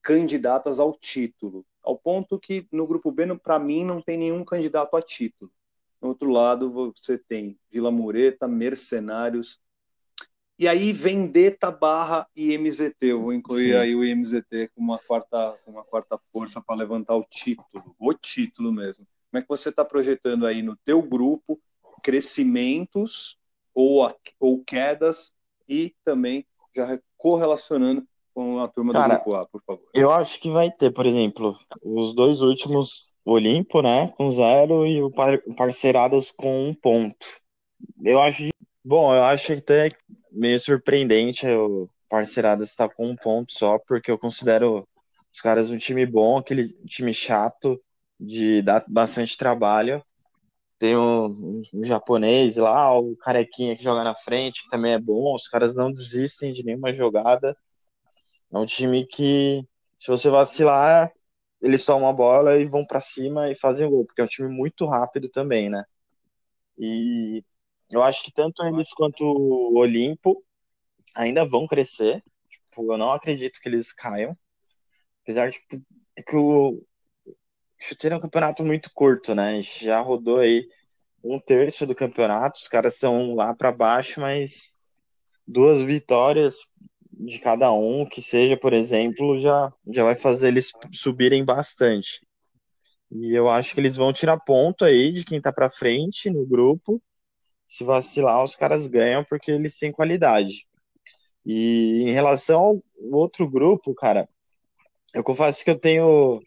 candidatas 0.01 0.79
ao 0.79 0.97
título, 0.97 1.63
ao 1.83 1.95
ponto 1.95 2.39
que 2.39 2.67
no 2.71 2.87
grupo 2.87 3.11
B, 3.11 3.23
para 3.37 3.59
mim, 3.59 3.85
não 3.85 4.01
tem 4.01 4.17
nenhum 4.17 4.43
candidato 4.43 4.97
a 4.97 5.01
título. 5.01 5.51
No 6.01 6.09
outro 6.09 6.31
lado, 6.31 6.91
você 6.95 7.19
tem 7.19 7.55
Vila 7.69 7.91
Mureta, 7.91 8.47
Mercenários, 8.47 9.59
e 10.59 10.67
aí 10.67 10.91
Vendetta 10.91 11.69
barra 11.69 12.27
IMZT. 12.35 12.95
Eu 13.01 13.21
vou 13.21 13.33
incluir 13.33 13.73
Sim. 13.73 13.77
aí 13.77 13.95
o 13.95 14.03
IMZT 14.03 14.71
como 14.73 14.91
uma 14.91 14.99
quarta, 14.99 15.55
uma 15.67 15.83
quarta 15.83 16.19
força 16.31 16.61
para 16.61 16.75
levantar 16.75 17.15
o 17.15 17.23
título, 17.23 17.95
o 17.99 18.13
título 18.13 18.71
mesmo. 18.71 19.05
Como 19.29 19.39
é 19.39 19.41
que 19.41 19.49
você 19.49 19.69
está 19.69 19.85
projetando 19.85 20.47
aí 20.47 20.61
no 20.61 20.75
teu 20.77 21.01
grupo 21.01 21.59
crescimentos 22.03 23.37
ou, 23.73 24.09
ou 24.39 24.63
quedas 24.63 25.33
e 25.67 25.93
também 26.03 26.45
já 26.75 26.99
correlacionando 27.17 28.07
com 28.33 28.59
a 28.59 28.67
turma 28.67 28.93
Cara, 28.93 29.15
do 29.15 29.23
grupo 29.23 29.35
A, 29.35 29.45
por 29.45 29.61
favor. 29.63 29.83
Eu 29.93 30.11
acho 30.11 30.39
que 30.39 30.49
vai 30.49 30.71
ter, 30.71 30.91
por 30.91 31.05
exemplo, 31.05 31.57
os 31.81 32.13
dois 32.13 32.41
últimos 32.41 33.15
Olimpo, 33.25 33.81
né, 33.81 34.07
com 34.15 34.31
zero 34.31 34.85
e 34.85 35.01
o 35.01 35.11
Parceiradas 35.55 36.31
com 36.31 36.69
um 36.69 36.73
ponto. 36.73 37.25
Eu 38.03 38.21
acho, 38.21 38.47
bom, 38.85 39.13
eu 39.13 39.23
acho 39.23 39.53
até 39.53 39.91
meio 40.38 40.60
surpreendente 40.60 41.48
o 41.48 41.89
Parceiradas 42.10 42.70
estar 42.70 42.88
com 42.89 43.10
um 43.10 43.15
ponto 43.15 43.51
só, 43.51 43.77
porque 43.79 44.10
eu 44.10 44.17
considero 44.17 44.88
os 45.34 45.41
caras 45.41 45.70
um 45.70 45.77
time 45.77 46.06
bom, 46.06 46.38
aquele 46.38 46.70
time 46.86 47.13
chato 47.13 47.82
de 48.20 48.62
dar 48.62 48.86
bastante 48.88 49.38
trabalho. 49.38 50.01
Tem 50.79 50.96
um, 50.96 51.62
um, 51.74 51.84
japonês 51.84 52.56
lá, 52.58 52.98
o 52.98 53.15
carequinha 53.17 53.75
que 53.75 53.84
joga 53.84 54.03
na 54.03 54.15
frente, 54.15 54.63
que 54.63 54.70
também 54.70 54.94
é 54.94 55.00
bom. 55.00 55.36
Os 55.36 55.48
caras 55.48 55.75
não 55.75 55.91
desistem 55.91 56.53
de 56.53 56.63
nenhuma 56.63 56.94
jogada. 56.94 57.58
É 58.51 58.58
um 58.58 58.65
time 58.65 59.06
que, 59.06 59.63
se 60.00 60.08
você 60.08 60.29
vacilar, 60.29 61.12
eles 61.62 61.86
tomam 61.86 62.10
a 62.10 62.13
bola 62.13 62.58
e 62.58 62.65
vão 62.65 62.86
para 62.86 63.01
cima 63.01 63.51
e 63.51 63.56
fazem 63.58 63.89
gol, 63.89 64.06
porque 64.06 64.22
é 64.22 64.24
um 64.24 64.27
time 64.27 64.50
muito 64.50 64.86
rápido 64.88 65.29
também, 65.29 65.70
né? 65.70 65.84
E 66.77 67.44
eu 67.89 68.03
acho 68.03 68.24
que 68.24 68.32
tanto 68.32 68.63
eles 68.65 68.89
quanto 68.94 69.24
o 69.24 69.77
Olimpo 69.77 70.44
ainda 71.15 71.46
vão 71.46 71.67
crescer. 71.67 72.24
Tipo, 72.50 72.94
eu 72.94 72.98
não 72.98 73.12
acredito 73.12 73.60
que 73.62 73.70
eles 73.70 73.94
caiam. 73.94 74.38
Apesar 75.24 75.50
de 75.50 75.60
que 75.60 76.36
o, 76.36 76.82
chuteiro 77.79 78.15
é 78.15 78.17
um 78.17 78.22
campeonato 78.22 78.63
muito 78.63 78.91
curto, 78.94 79.36
né? 79.36 79.62
Já 79.62 80.00
rodou 80.00 80.39
aí 80.39 80.67
um 81.24 81.39
terço 81.39 81.86
do 81.86 81.96
campeonato, 81.96 82.60
os 82.60 82.67
caras 82.67 82.96
são 82.96 83.36
lá 83.36 83.53
para 83.53 83.72
baixo, 83.72 84.20
mas 84.20 84.75
duas 85.48 85.82
vitórias 85.82 86.56
de 87.12 87.39
cada 87.39 87.72
um, 87.72 88.06
que 88.06 88.22
seja, 88.22 88.56
por 88.56 88.74
exemplo, 88.74 89.39
já, 89.39 89.74
já 89.88 90.03
vai 90.03 90.15
fazer 90.15 90.50
eles 90.50 90.72
subirem 90.94 91.44
bastante. 91.44 92.25
E 93.12 93.34
eu 93.34 93.50
acho 93.50 93.74
que 93.74 93.79
eles 93.79 93.96
vão 93.96 94.13
tirar 94.13 94.39
ponto 94.39 94.86
aí 94.86 95.12
de 95.12 95.24
quem 95.24 95.41
tá 95.41 95.51
para 95.51 95.70
frente 95.70 96.29
no 96.29 96.46
grupo. 96.46 97.01
Se 97.67 97.83
vacilar, 97.83 98.43
os 98.43 98.55
caras 98.55 98.88
ganham 98.88 99.24
porque 99.24 99.51
eles 99.51 99.77
têm 99.77 99.91
qualidade. 99.91 100.67
E 101.45 102.05
em 102.07 102.12
relação 102.12 102.59
ao 102.59 102.83
outro 103.12 103.50
grupo, 103.50 103.93
cara, 103.95 104.27
eu 105.13 105.24
confesso 105.24 105.63
que 105.63 105.71
eu 105.71 105.79
tenho 105.79 106.41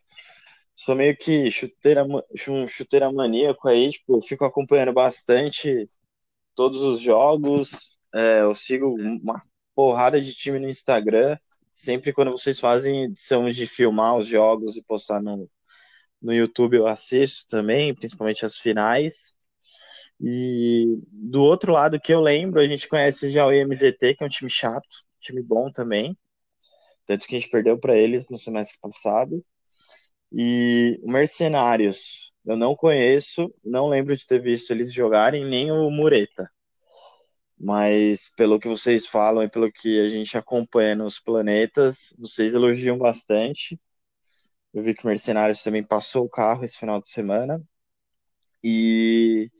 sou 0.74 0.94
meio 0.96 1.16
que 1.16 1.50
chuteira, 1.50 2.04
um 2.04 2.68
chuteira 2.68 3.12
maníaco 3.12 3.68
aí, 3.68 3.90
tipo, 3.90 4.22
fico 4.22 4.44
acompanhando 4.46 4.94
bastante 4.94 5.88
todos 6.54 6.82
os 6.82 7.00
jogos, 7.02 7.98
é, 8.14 8.40
eu 8.40 8.54
sigo 8.54 8.86
uma 8.98 9.42
porrada 9.74 10.20
de 10.20 10.34
time 10.34 10.58
no 10.58 10.68
Instagram, 10.68 11.38
sempre 11.72 12.12
quando 12.12 12.30
vocês 12.30 12.58
fazem 12.58 13.04
edição 13.04 13.48
de 13.50 13.66
filmar 13.66 14.16
os 14.16 14.26
jogos 14.26 14.76
e 14.76 14.82
postar 14.82 15.20
no, 15.20 15.50
no 16.20 16.32
YouTube 16.32 16.76
eu 16.76 16.86
assisto 16.86 17.46
também, 17.48 17.94
principalmente 17.94 18.44
as 18.44 18.58
finais. 18.58 19.34
E 20.20 21.00
do 21.10 21.42
outro 21.42 21.72
lado 21.72 22.00
que 22.00 22.12
eu 22.12 22.20
lembro, 22.20 22.60
a 22.60 22.68
gente 22.68 22.88
conhece 22.88 23.30
já 23.30 23.46
o 23.46 23.52
IMZT, 23.52 24.14
que 24.14 24.22
é 24.22 24.26
um 24.26 24.28
time 24.28 24.50
chato, 24.50 24.86
time 25.18 25.42
bom 25.42 25.70
também. 25.72 26.16
Tanto 27.06 27.26
que 27.26 27.36
a 27.36 27.38
gente 27.38 27.50
perdeu 27.50 27.78
para 27.78 27.96
eles 27.96 28.28
no 28.28 28.38
semestre 28.38 28.78
passado. 28.80 29.44
E 30.32 31.00
o 31.02 31.10
Mercenários, 31.10 32.32
eu 32.44 32.56
não 32.56 32.76
conheço, 32.76 33.52
não 33.64 33.88
lembro 33.88 34.14
de 34.16 34.26
ter 34.26 34.40
visto 34.40 34.70
eles 34.70 34.92
jogarem, 34.92 35.44
nem 35.44 35.72
o 35.72 35.90
Mureta. 35.90 36.50
Mas 37.58 38.30
pelo 38.36 38.58
que 38.60 38.68
vocês 38.68 39.06
falam 39.06 39.42
e 39.42 39.50
pelo 39.50 39.70
que 39.72 40.00
a 40.00 40.08
gente 40.08 40.36
acompanha 40.36 40.94
nos 40.94 41.18
planetas, 41.20 42.14
vocês 42.18 42.54
elogiam 42.54 42.96
bastante. 42.98 43.78
Eu 44.72 44.82
vi 44.82 44.94
que 44.94 45.04
o 45.04 45.08
Mercenários 45.08 45.62
também 45.62 45.82
passou 45.82 46.24
o 46.24 46.30
carro 46.30 46.64
esse 46.64 46.78
final 46.78 47.00
de 47.02 47.10
semana. 47.10 47.62
E 48.62 49.50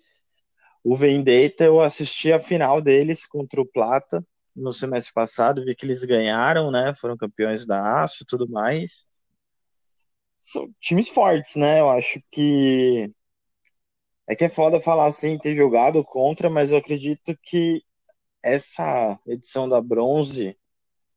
o 0.84 0.96
Vendetta, 0.96 1.64
eu 1.64 1.80
assisti 1.80 2.32
a 2.32 2.40
final 2.40 2.80
deles 2.80 3.26
contra 3.26 3.60
o 3.60 3.66
Plata 3.66 4.24
no 4.54 4.72
semestre 4.72 5.12
passado, 5.14 5.64
vi 5.64 5.74
que 5.74 5.86
eles 5.86 6.04
ganharam, 6.04 6.70
né? 6.70 6.94
Foram 6.94 7.16
campeões 7.16 7.66
da 7.66 8.02
Aço 8.02 8.22
e 8.22 8.26
tudo 8.26 8.48
mais 8.48 9.06
são 10.40 10.72
times 10.80 11.10
fortes, 11.10 11.54
né? 11.54 11.80
Eu 11.80 11.90
acho 11.90 12.20
que 12.30 13.12
é 14.26 14.34
que 14.34 14.44
é 14.44 14.48
foda 14.48 14.80
falar 14.80 15.06
assim, 15.06 15.38
ter 15.38 15.54
jogado 15.54 16.02
contra, 16.04 16.48
mas 16.48 16.70
eu 16.70 16.78
acredito 16.78 17.36
que 17.42 17.82
essa 18.42 19.18
edição 19.26 19.68
da 19.68 19.80
bronze, 19.80 20.58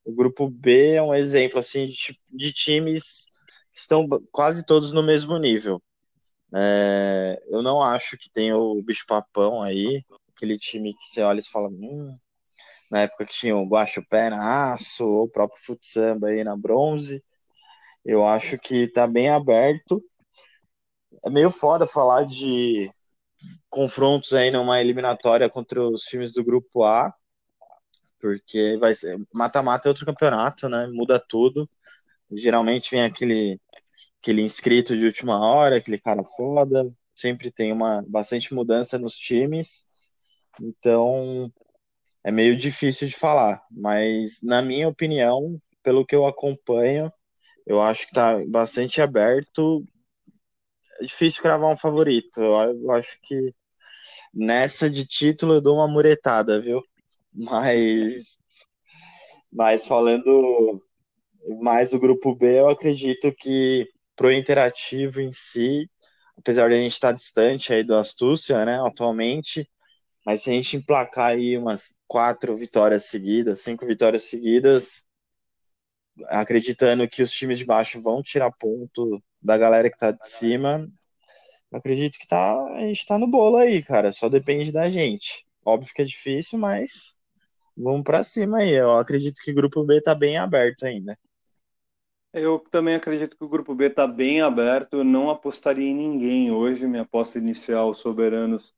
o 0.06 0.14
grupo 0.14 0.50
B 0.50 0.96
é 0.96 1.02
um 1.04 1.14
exemplo 1.16 1.60
assim 1.60 1.86
de, 1.86 2.20
de 2.30 2.54
times 2.54 3.26
que 3.74 3.80
estão 3.80 4.08
quase 4.32 4.66
todos 4.66 4.92
no 4.92 5.04
mesmo 5.04 5.38
nível. 5.38 5.82
É, 6.56 7.42
eu 7.48 7.64
não 7.64 7.82
acho 7.82 8.18
que 8.18 8.30
tem 8.30 8.54
o 8.54 8.82
bicho 8.84 9.06
papão 9.08 9.62
aí, 9.64 10.04
aquele 10.36 10.58
time 10.58 10.94
que 10.94 11.06
você 11.08 11.22
olha 11.22 11.40
e 11.40 11.50
fala, 11.50 11.68
hum, 11.70 12.18
na 12.92 13.02
época 13.02 13.26
que 13.26 13.34
tinha 13.34 13.56
o 13.58 13.68
Guacho 13.68 14.06
Pé 14.08 14.30
na 14.30 14.74
aço, 14.74 15.06
o 15.06 15.28
próprio 15.30 15.62
Futsamba 15.64 16.28
aí 16.30 16.44
na 16.44 16.56
bronze. 16.56 17.24
Eu 18.06 18.28
acho 18.28 18.58
que 18.60 18.88
tá 18.88 19.08
bem 19.08 19.30
aberto. 19.30 20.04
É 21.26 21.30
meio 21.30 21.50
foda 21.52 21.88
falar 21.88 22.26
de 22.26 22.92
confrontos 23.70 24.34
aí 24.34 24.52
numa 24.52 24.82
eliminatória 24.82 25.50
contra 25.50 25.82
os 25.82 26.04
times 26.04 26.34
do 26.34 26.44
grupo 26.44 26.84
A, 26.84 27.14
porque 28.20 28.78
vai 28.80 28.96
ser 28.96 29.20
mata-mata 29.34 29.88
é 29.88 29.90
outro 29.90 30.06
campeonato, 30.06 30.70
né? 30.70 30.88
Muda 30.88 31.20
tudo. 31.20 31.70
Geralmente 32.32 32.92
vem 32.92 33.04
aquele 33.04 33.60
aquele 34.22 34.42
inscrito 34.42 34.98
de 34.98 35.06
última 35.06 35.40
hora, 35.40 35.78
aquele 35.78 36.00
cara 36.00 36.24
foda, 36.24 36.92
sempre 37.16 37.52
tem 37.52 37.72
uma 37.72 38.04
bastante 38.08 38.54
mudança 38.54 38.98
nos 38.98 39.16
times. 39.16 39.84
Então, 40.62 41.52
é 42.24 42.32
meio 42.32 42.56
difícil 42.56 43.08
de 43.08 43.16
falar, 43.16 43.62
mas 43.70 44.40
na 44.42 44.62
minha 44.62 44.88
opinião, 44.88 45.60
pelo 45.84 46.06
que 46.06 46.16
eu 46.16 46.26
acompanho, 46.26 47.12
eu 47.66 47.82
acho 47.82 48.08
que 48.08 48.14
tá 48.14 48.44
bastante 48.48 49.02
aberto. 49.02 49.86
É 51.00 51.06
difícil 51.06 51.42
cravar 51.42 51.72
um 51.72 51.78
favorito. 51.78 52.42
Eu 52.42 52.92
acho 52.92 53.20
que 53.22 53.54
nessa 54.34 54.90
de 54.90 55.06
título 55.06 55.56
eu 55.56 55.62
dou 55.62 55.76
uma 55.76 55.88
muretada, 55.88 56.62
viu? 56.62 56.82
Mas, 57.34 58.38
mas 59.52 59.86
falando 59.86 60.82
mais 61.62 61.92
do 61.92 62.00
grupo 62.00 62.36
B, 62.36 62.60
eu 62.60 62.70
acredito 62.70 63.34
que 63.34 63.88
pro 64.16 64.32
interativo 64.32 65.20
em 65.22 65.32
si, 65.34 65.90
apesar 66.38 66.70
de 66.70 66.76
a 66.76 66.78
gente 66.78 66.92
estar 66.94 67.10
tá 67.10 67.14
distante 67.16 67.74
aí 67.74 67.84
do 67.84 67.96
Astúcia, 67.96 68.66
né, 68.66 68.80
atualmente, 68.86 69.70
mas 70.26 70.44
se 70.44 70.50
a 70.52 70.54
gente 70.54 70.78
emplacar 70.78 71.32
aí 71.32 71.58
umas 71.58 71.96
quatro 72.08 72.56
vitórias 72.58 73.06
seguidas, 73.06 73.62
cinco 73.62 73.86
vitórias 73.86 74.24
seguidas, 74.26 75.04
acreditando 76.28 77.08
que 77.10 77.22
os 77.22 77.32
times 77.32 77.58
de 77.58 77.66
baixo 77.66 78.02
vão 78.02 78.22
tirar 78.22 78.52
ponto 78.52 79.22
da 79.42 79.58
galera 79.58 79.90
que 79.90 79.98
tá 79.98 80.12
de 80.12 80.28
cima. 80.28 80.88
acredito 81.72 82.18
que 82.20 82.28
tá, 82.28 82.56
a 82.76 82.86
gente 82.86 83.06
tá 83.06 83.18
no 83.20 83.28
bolo 83.28 83.58
aí, 83.58 83.84
cara. 83.84 84.12
Só 84.12 84.30
depende 84.30 84.72
da 84.72 84.90
gente. 84.90 85.46
Óbvio 85.66 85.94
que 85.94 86.02
é 86.02 86.06
difícil, 86.06 86.60
mas 86.60 87.16
vamos 87.78 88.04
para 88.04 88.24
cima 88.24 88.60
aí. 88.60 88.74
Eu 88.74 88.98
acredito 88.98 89.42
que 89.44 89.52
o 89.52 89.56
grupo 89.56 89.84
B 89.86 90.02
tá 90.02 90.16
bem 90.16 90.38
aberto 90.38 90.86
ainda. 90.86 91.18
Eu 92.34 92.58
também 92.58 92.96
acredito 92.96 93.38
que 93.38 93.44
o 93.44 93.48
grupo 93.48 93.76
B 93.76 93.86
está 93.86 94.08
bem 94.08 94.42
aberto. 94.42 94.96
Eu 94.98 95.04
não 95.04 95.30
apostaria 95.30 95.88
em 95.88 95.94
ninguém 95.94 96.52
hoje. 96.52 96.88
Minha 96.88 97.04
aposta 97.04 97.38
inicial, 97.38 97.94
Soberanos, 97.94 98.74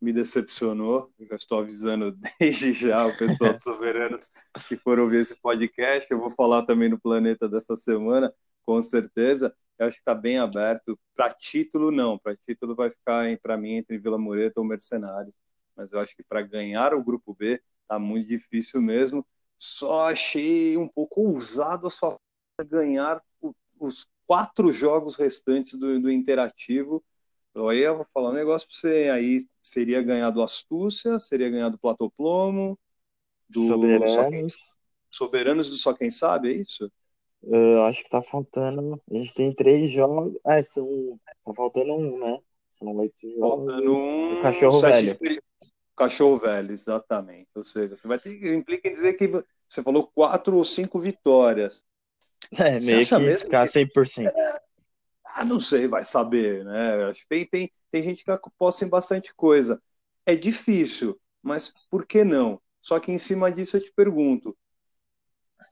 me 0.00 0.12
decepcionou. 0.12 1.12
já 1.18 1.34
estou 1.34 1.58
avisando 1.58 2.16
desde 2.38 2.72
já 2.72 3.04
o 3.06 3.18
pessoal 3.18 3.52
dos 3.54 3.64
Soberanos 3.64 4.30
que 4.68 4.76
foram 4.76 5.04
ouvir 5.04 5.22
esse 5.22 5.34
podcast. 5.40 6.08
Eu 6.08 6.20
vou 6.20 6.30
falar 6.30 6.64
também 6.64 6.88
no 6.88 7.00
Planeta 7.00 7.48
dessa 7.48 7.74
semana, 7.76 8.32
com 8.62 8.80
certeza. 8.80 9.52
Eu 9.76 9.86
acho 9.86 9.96
que 9.96 10.02
está 10.02 10.14
bem 10.14 10.38
aberto. 10.38 10.96
Para 11.16 11.32
título, 11.34 11.90
não. 11.90 12.16
Para 12.16 12.36
título 12.36 12.76
vai 12.76 12.90
ficar, 12.90 13.24
para 13.42 13.56
mim, 13.56 13.72
entre 13.72 13.98
Vila 13.98 14.18
Mureta 14.18 14.60
ou 14.60 14.66
Mercenários. 14.66 15.36
Mas 15.76 15.92
eu 15.92 15.98
acho 15.98 16.14
que 16.14 16.22
para 16.22 16.42
ganhar 16.42 16.94
o 16.94 17.02
grupo 17.02 17.34
B, 17.34 17.60
tá 17.88 17.98
muito 17.98 18.28
difícil 18.28 18.80
mesmo. 18.80 19.26
Só 19.58 20.08
achei 20.08 20.76
um 20.76 20.86
pouco 20.86 21.22
ousado 21.22 21.88
a 21.88 21.90
sua 21.90 22.16
ganhar 22.64 23.22
os 23.78 24.08
quatro 24.26 24.70
jogos 24.70 25.16
restantes 25.16 25.78
do, 25.78 26.00
do 26.00 26.10
Interativo. 26.10 27.02
Aí 27.68 27.80
eu 27.80 27.96
vou 27.96 28.06
falar 28.14 28.30
um 28.30 28.34
negócio 28.34 28.68
para 28.68 28.76
você. 28.76 29.10
Aí 29.10 29.44
seria 29.62 30.02
ganhar 30.02 30.30
do 30.30 30.42
Astúcia, 30.42 31.18
seria 31.18 31.50
ganhar 31.50 31.68
do 31.68 31.78
Platoplomo, 31.78 32.78
do 33.48 33.66
Soberanos. 33.66 34.54
Soberanos 35.10 35.68
do 35.68 35.76
Só 35.76 35.92
Quem 35.92 36.10
Sabe, 36.10 36.50
é 36.50 36.56
isso? 36.56 36.90
Eu 37.42 37.84
acho 37.84 38.04
que 38.04 38.10
tá 38.10 38.22
faltando. 38.22 39.00
A 39.10 39.14
gente 39.14 39.34
tem 39.34 39.52
três 39.52 39.90
jogos. 39.90 40.38
Ah, 40.44 40.62
são. 40.62 41.18
Tá 41.44 41.54
faltando 41.54 41.94
um, 41.94 42.18
né? 42.18 42.38
São 42.70 42.94
oito 42.96 43.20
jogos. 43.22 43.40
Faltando 43.40 43.94
um. 43.94 44.38
O 44.38 44.40
cachorro 44.40 44.80
velho. 44.80 45.18
Cachorro 45.96 46.36
velho, 46.36 46.72
exatamente. 46.72 47.48
Ou 47.54 47.64
seja, 47.64 47.96
você 47.96 48.06
vai 48.06 48.18
ter 48.18 48.54
implica 48.54 48.88
em 48.88 48.94
dizer 48.94 49.14
que 49.14 49.28
você 49.68 49.82
falou 49.82 50.06
quatro 50.06 50.56
ou 50.56 50.64
cinco 50.64 50.98
vitórias. 50.98 51.84
É, 52.58 52.80
meio 52.80 53.06
que 53.06 53.18
mesmo 53.18 53.44
ficar 53.44 53.68
100%. 53.68 54.28
É, 54.28 54.62
ah, 55.24 55.44
não 55.44 55.60
sei, 55.60 55.86
vai 55.86 56.04
saber, 56.04 56.64
né? 56.64 57.04
Acho 57.04 57.20
que 57.20 57.28
tem, 57.28 57.46
tem, 57.46 57.72
tem 57.90 58.02
gente 58.02 58.24
que 58.24 58.30
aposta 58.30 58.84
em 58.84 58.88
bastante 58.88 59.34
coisa. 59.34 59.80
É 60.26 60.34
difícil, 60.34 61.18
mas 61.42 61.72
por 61.90 62.06
que 62.06 62.24
não? 62.24 62.60
Só 62.80 62.98
que 62.98 63.12
em 63.12 63.18
cima 63.18 63.50
disso 63.52 63.76
eu 63.76 63.82
te 63.82 63.92
pergunto, 63.92 64.56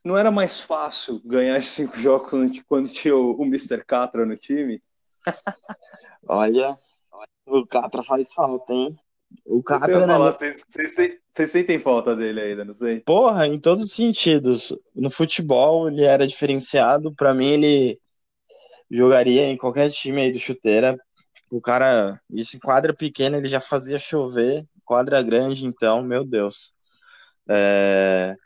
não 0.04 0.16
era 0.16 0.30
mais 0.30 0.60
fácil 0.60 1.20
ganhar 1.24 1.58
esses 1.58 1.72
cinco 1.72 1.96
jogos 1.98 2.30
quando 2.66 2.88
tinha 2.88 3.14
o, 3.14 3.40
o 3.40 3.44
Mr. 3.44 3.84
Catra 3.84 4.24
no 4.24 4.36
time? 4.36 4.82
Olha, 6.26 6.76
o 7.46 7.66
Catra 7.66 8.02
faz 8.02 8.32
falta, 8.32 8.72
hein? 8.72 8.98
O 9.44 9.62
Catra. 9.62 10.06
Falar, 10.06 10.32
vocês, 10.32 10.64
vocês, 10.68 11.18
vocês 11.32 11.50
sentem 11.50 11.78
falta 11.78 12.14
dele 12.14 12.40
ainda, 12.40 12.64
não 12.64 12.74
sei? 12.74 13.00
Porra, 13.00 13.46
em 13.46 13.58
todos 13.58 13.86
os 13.86 13.92
sentidos. 13.94 14.74
No 14.94 15.10
futebol 15.10 15.88
ele 15.88 16.04
era 16.04 16.26
diferenciado. 16.26 17.14
Para 17.14 17.34
mim, 17.34 17.48
ele 17.48 18.00
jogaria 18.90 19.46
em 19.46 19.56
qualquer 19.56 19.90
time 19.90 20.22
aí 20.22 20.32
do 20.32 20.38
chuteira. 20.38 20.98
O 21.50 21.60
cara, 21.60 22.20
isso 22.30 22.56
em 22.56 22.60
quadra 22.60 22.94
pequena 22.94 23.36
ele 23.36 23.48
já 23.48 23.60
fazia 23.60 23.98
chover. 23.98 24.66
Quadra 24.84 25.22
grande, 25.22 25.66
então, 25.66 26.02
meu 26.02 26.24
Deus. 26.24 26.72
É... 27.48 28.36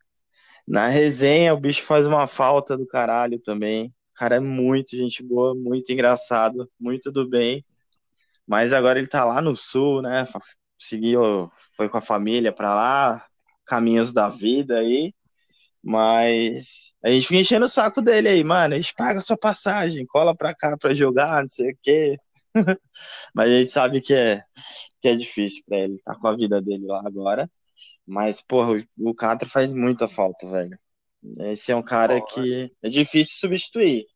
Na 0.67 0.89
resenha, 0.89 1.55
o 1.55 1.61
bicho 1.61 1.83
faz 1.83 2.07
uma 2.07 2.27
falta 2.27 2.77
do 2.77 2.87
caralho 2.87 3.39
também. 3.41 3.87
O 3.87 4.15
cara 4.15 4.37
é 4.37 4.41
muito 4.41 4.97
gente 4.97 5.23
boa, 5.23 5.55
muito 5.55 5.93
engraçado, 5.93 6.71
muito 6.79 7.11
do 7.11 7.29
bem. 7.29 7.65
Mas 8.47 8.73
agora 8.73 8.99
ele 8.99 9.09
tá 9.09 9.25
lá 9.25 9.41
no 9.41 9.57
sul, 9.57 10.03
né? 10.03 10.25
Seguiu, 10.89 11.51
foi 11.77 11.89
com 11.89 11.99
a 11.99 12.03
família 12.03 12.53
pra 12.53 12.75
lá, 12.75 13.27
caminhos 13.65 14.13
da 14.13 14.29
vida 14.29 14.79
aí. 14.79 15.15
Mas 15.83 16.95
a 17.05 17.11
gente 17.11 17.27
fica 17.27 17.41
enchendo 17.41 17.67
o 17.67 17.69
saco 17.69 18.01
dele 18.01 18.29
aí, 18.29 18.45
mano. 18.45 18.75
A 18.75 18.81
gente 18.81 18.95
paga 18.95 19.19
a 19.19 19.23
sua 19.23 19.37
passagem, 19.37 20.07
cola 20.07 20.37
pra 20.37 20.55
cá 20.55 20.77
pra 20.77 20.95
jogar, 20.95 21.41
não 21.41 21.49
sei 21.49 21.73
o 21.73 21.79
quê. 21.83 22.17
Mas 23.35 23.51
a 23.51 23.59
gente 23.59 23.71
sabe 23.71 24.01
que 24.01 24.15
é, 24.15 24.43
que 25.01 25.09
é 25.09 25.17
difícil 25.17 25.63
pra 25.67 25.79
ele, 25.79 26.01
tá 26.05 26.15
com 26.15 26.29
a 26.29 26.37
vida 26.37 26.61
dele 26.61 26.87
lá 26.87 27.03
agora. 27.05 27.51
Mas, 28.07 28.41
porra, 28.41 28.85
o 28.99 29.15
Catra 29.15 29.49
faz 29.49 29.73
muita 29.73 30.07
falta, 30.09 30.49
velho. 30.49 30.79
Esse 31.51 31.73
é 31.73 31.77
um 31.77 31.83
cara 31.83 32.21
que 32.21 32.73
é 32.83 32.89
difícil 32.89 33.37
substituir. 33.39 34.07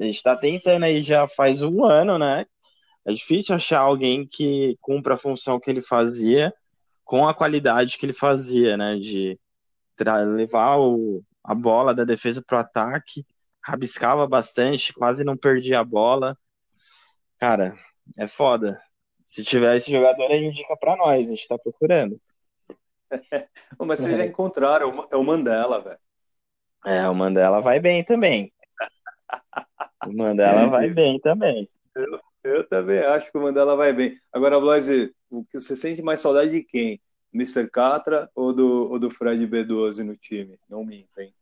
A 0.00 0.04
gente 0.04 0.22
tá 0.22 0.36
tentando 0.36 0.84
aí 0.84 1.02
já 1.02 1.28
faz 1.28 1.62
um 1.62 1.84
ano, 1.84 2.18
né? 2.18 2.46
É 3.04 3.12
difícil 3.12 3.54
achar 3.54 3.80
alguém 3.80 4.26
que 4.26 4.76
cumpra 4.80 5.14
a 5.14 5.18
função 5.18 5.60
que 5.60 5.70
ele 5.70 5.82
fazia 5.82 6.52
com 7.04 7.28
a 7.28 7.34
qualidade 7.34 7.98
que 7.98 8.06
ele 8.06 8.14
fazia, 8.14 8.76
né? 8.76 8.96
De 8.96 9.38
levar 10.36 10.78
o, 10.78 11.22
a 11.42 11.54
bola 11.54 11.94
da 11.94 12.04
defesa 12.04 12.42
pro 12.42 12.58
ataque, 12.58 13.24
rabiscava 13.62 14.26
bastante, 14.26 14.92
quase 14.92 15.22
não 15.22 15.36
perdia 15.36 15.80
a 15.80 15.84
bola. 15.84 16.36
Cara, 17.38 17.78
é 18.18 18.26
foda. 18.26 18.80
Se 19.24 19.44
tiver 19.44 19.76
esse 19.76 19.90
jogador, 19.90 20.30
a 20.30 20.34
gente 20.34 20.46
indica 20.46 20.76
pra 20.76 20.96
nós, 20.96 21.26
a 21.26 21.30
gente 21.30 21.48
tá 21.48 21.58
procurando. 21.58 22.20
Mas 23.78 24.00
vocês 24.00 24.16
já 24.16 24.24
encontraram, 24.24 25.06
é 25.10 25.16
o 25.16 25.24
Mandela, 25.24 25.80
velho. 25.80 25.98
É, 26.86 27.08
o 27.08 27.14
Mandela 27.14 27.60
vai 27.60 27.80
bem 27.80 28.04
também. 28.04 28.52
O 30.06 30.12
Mandela 30.12 30.68
vai 30.68 30.88
bem 30.92 31.18
também. 31.20 31.68
Eu, 31.94 32.20
eu, 32.44 32.62
também 32.68 32.98
acho 33.00 33.32
que 33.32 33.38
o 33.38 33.42
Mandela 33.42 33.74
vai 33.74 33.92
bem. 33.92 34.20
Agora, 34.32 34.60
Blaise, 34.60 35.14
você 35.52 35.76
sente 35.76 36.02
mais 36.02 36.20
saudade 36.20 36.50
de 36.50 36.62
quem? 36.62 37.00
Mr. 37.32 37.68
Catra 37.68 38.30
ou 38.34 38.52
do, 38.52 38.92
ou 38.92 38.98
do 38.98 39.10
Fred 39.10 39.44
B12 39.46 40.04
no 40.04 40.16
time? 40.16 40.58
Não 40.68 40.84
mintem. 40.84 41.34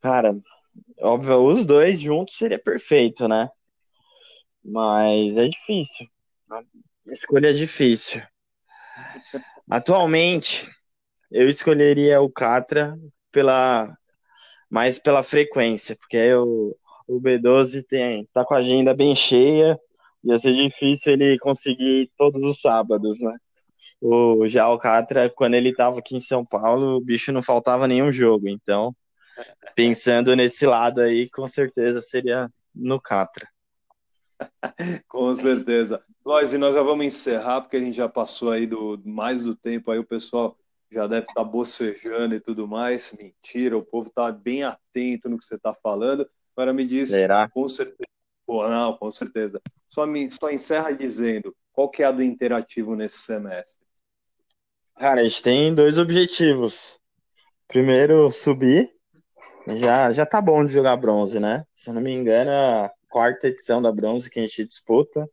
Cara, 0.00 0.36
óbvio, 1.00 1.44
os 1.44 1.64
dois 1.64 2.00
juntos 2.00 2.36
seria 2.36 2.58
perfeito, 2.58 3.28
né? 3.28 3.48
Mas 4.64 5.36
é 5.36 5.46
difícil. 5.46 6.08
A 6.50 6.62
escolha 7.06 7.50
é 7.50 7.52
difícil. 7.52 8.22
Atualmente, 9.70 10.68
eu 11.30 11.48
escolheria 11.48 12.20
o 12.20 12.30
Catra 12.30 12.98
pela 13.30 13.96
mais 14.68 14.98
pela 14.98 15.22
frequência, 15.22 15.94
porque 15.94 16.34
o, 16.34 16.76
o 17.06 17.20
B12 17.20 17.84
tem, 17.86 18.26
tá 18.32 18.44
com 18.44 18.54
a 18.54 18.58
agenda 18.58 18.94
bem 18.94 19.14
cheia, 19.14 19.78
ia 20.22 20.38
ser 20.38 20.52
difícil 20.52 21.12
ele 21.12 21.38
conseguir 21.38 22.10
todos 22.16 22.42
os 22.42 22.60
sábados, 22.60 23.20
né? 23.20 23.36
O, 24.00 24.48
já 24.48 24.68
o 24.68 24.78
Catra, 24.78 25.28
quando 25.28 25.54
ele 25.54 25.70
estava 25.70 25.98
aqui 25.98 26.16
em 26.16 26.20
São 26.20 26.44
Paulo, 26.44 26.96
o 26.96 27.00
bicho 27.00 27.32
não 27.32 27.42
faltava 27.42 27.86
nenhum 27.86 28.10
jogo, 28.10 28.48
então, 28.48 28.94
pensando 29.74 30.34
nesse 30.34 30.66
lado 30.66 31.00
aí, 31.00 31.28
com 31.30 31.46
certeza 31.46 32.00
seria 32.00 32.48
no 32.74 33.00
Catra. 33.00 33.46
com 35.08 35.32
certeza. 35.34 36.02
Lois, 36.24 36.54
e 36.54 36.58
nós 36.58 36.74
já 36.74 36.82
vamos 36.82 37.04
encerrar, 37.04 37.60
porque 37.60 37.76
a 37.76 37.80
gente 37.80 37.96
já 37.96 38.08
passou 38.08 38.50
aí 38.50 38.66
do 38.66 39.00
mais 39.04 39.42
do 39.42 39.54
tempo, 39.54 39.90
aí 39.90 39.98
o 39.98 40.06
pessoal 40.06 40.56
já 40.90 41.06
deve 41.06 41.26
estar 41.26 41.34
tá 41.34 41.44
bocejando 41.44 42.34
e 42.34 42.40
tudo 42.40 42.66
mais. 42.66 43.14
Mentira, 43.18 43.76
o 43.76 43.84
povo 43.84 44.08
está 44.08 44.30
bem 44.32 44.62
atento 44.62 45.28
no 45.28 45.38
que 45.38 45.44
você 45.44 45.56
está 45.56 45.74
falando. 45.74 46.28
Agora 46.56 46.72
me 46.72 46.86
diz, 46.86 47.10
Será? 47.10 47.48
com 47.48 47.68
certeza. 47.68 48.08
Pô, 48.46 48.68
não, 48.68 48.96
com 48.96 49.10
certeza. 49.10 49.60
Só, 49.88 50.06
me, 50.06 50.30
só 50.30 50.50
encerra 50.50 50.92
dizendo 50.92 51.54
qual 51.72 51.88
que 51.88 52.02
é 52.02 52.06
a 52.06 52.12
do 52.12 52.22
interativo 52.22 52.94
nesse 52.94 53.18
semestre. 53.18 53.84
Cara, 54.96 55.20
a 55.20 55.24
gente 55.24 55.42
tem 55.42 55.74
dois 55.74 55.98
objetivos. 55.98 57.00
Primeiro, 57.66 58.30
subir. 58.30 58.92
Já, 59.66 60.12
já 60.12 60.26
tá 60.26 60.40
bom 60.40 60.64
de 60.64 60.72
jogar 60.72 60.96
bronze, 60.96 61.40
né? 61.40 61.64
Se 61.72 61.90
eu 61.90 61.94
não 61.94 62.02
me 62.02 62.12
engano, 62.12 62.50
a 62.50 62.90
quarta 63.08 63.48
edição 63.48 63.80
da 63.82 63.90
bronze 63.90 64.30
que 64.30 64.38
a 64.38 64.42
gente 64.42 64.64
disputa. 64.64 65.28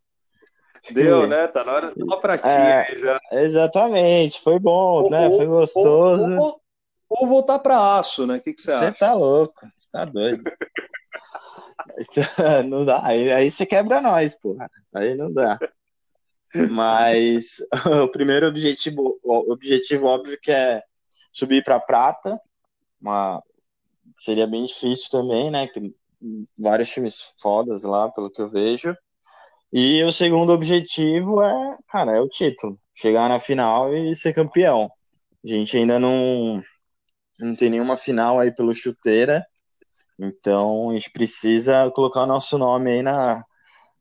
Deu, 0.92 1.28
né? 1.28 1.48
Tá 1.48 1.64
na 1.64 1.74
hora 1.74 1.94
de 1.94 2.02
uma 2.02 2.20
pratinha 2.20 2.52
é, 2.52 2.98
já. 2.98 3.20
Exatamente, 3.32 4.40
foi 4.42 4.58
bom, 4.58 5.04
ou, 5.04 5.12
né? 5.12 5.30
Foi 5.30 5.46
gostoso. 5.46 6.36
Ou, 6.38 6.42
ou, 6.42 6.62
ou 7.10 7.28
voltar 7.28 7.60
para 7.60 7.98
aço, 8.00 8.26
né? 8.26 8.38
O 8.38 8.42
que, 8.42 8.54
que 8.54 8.62
você 8.62 8.72
acha? 8.72 8.94
Você 8.94 9.00
tá 9.00 9.14
louco, 9.14 9.68
você 9.78 9.92
tá 9.92 10.06
doido. 10.06 10.44
não 12.67 12.86
dá, 12.86 13.06
aí, 13.06 13.32
aí 13.32 13.52
você 13.52 13.65
quebra 13.65 14.02
nós, 14.02 14.38
porra. 14.39 14.70
Aí 14.94 15.15
não 15.15 15.32
dá. 15.32 15.58
Mas 16.70 17.58
o 18.04 18.08
primeiro 18.10 18.48
objetivo, 18.48 19.20
o 19.24 19.52
objetivo 19.52 20.06
óbvio 20.06 20.38
que 20.41 20.52
é 20.52 20.82
subir 21.32 21.63
para 21.63 21.80
prata, 21.80 22.39
uma 23.02 23.41
seria 24.17 24.46
bem 24.46 24.65
difícil 24.65 25.10
também, 25.10 25.50
né? 25.50 25.67
Tem 25.67 25.94
vários 26.58 26.89
times 26.89 27.34
fodas 27.39 27.84
lá, 27.84 28.10
pelo 28.12 28.30
que 28.30 28.41
eu 28.41 28.50
vejo. 28.50 28.96
E 29.74 30.04
o 30.04 30.12
segundo 30.12 30.52
objetivo 30.52 31.41
é, 31.41 31.78
cara, 31.88 32.17
é 32.17 32.20
o 32.20 32.28
título. 32.28 32.80
Chegar 32.94 33.30
na 33.30 33.39
final 33.39 33.96
e 33.96 34.15
ser 34.15 34.34
campeão. 34.34 34.91
A 35.44 35.48
gente 35.48 35.76
ainda 35.78 35.98
não, 36.00 36.62
não 37.39 37.56
tem 37.56 37.70
nenhuma 37.70 37.98
final 37.98 38.39
aí 38.39 38.54
pelo 38.54 38.74
chuteira. 38.76 39.46
Então 40.19 40.89
a 40.89 40.93
gente 40.93 41.12
precisa 41.12 41.89
colocar 41.91 42.24
o 42.24 42.28
nosso 42.28 42.58
nome 42.58 42.91
aí 42.91 43.02
na, 43.02 43.43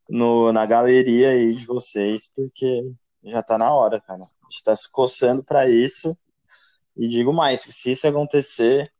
no, 0.08 0.52
na 0.52 0.66
galeria 0.66 1.30
aí 1.30 1.54
de 1.54 1.64
vocês, 1.66 2.30
porque 2.34 2.92
já 3.24 3.42
tá 3.42 3.56
na 3.56 3.72
hora, 3.72 4.00
cara. 4.00 4.24
A 4.24 4.50
gente 4.50 4.64
tá 4.64 4.74
se 4.74 4.90
coçando 4.90 5.42
para 5.42 5.68
isso. 5.68 6.16
E 6.96 7.08
digo 7.08 7.32
mais, 7.32 7.60
se 7.62 7.92
isso 7.92 8.06
acontecer, 8.06 8.92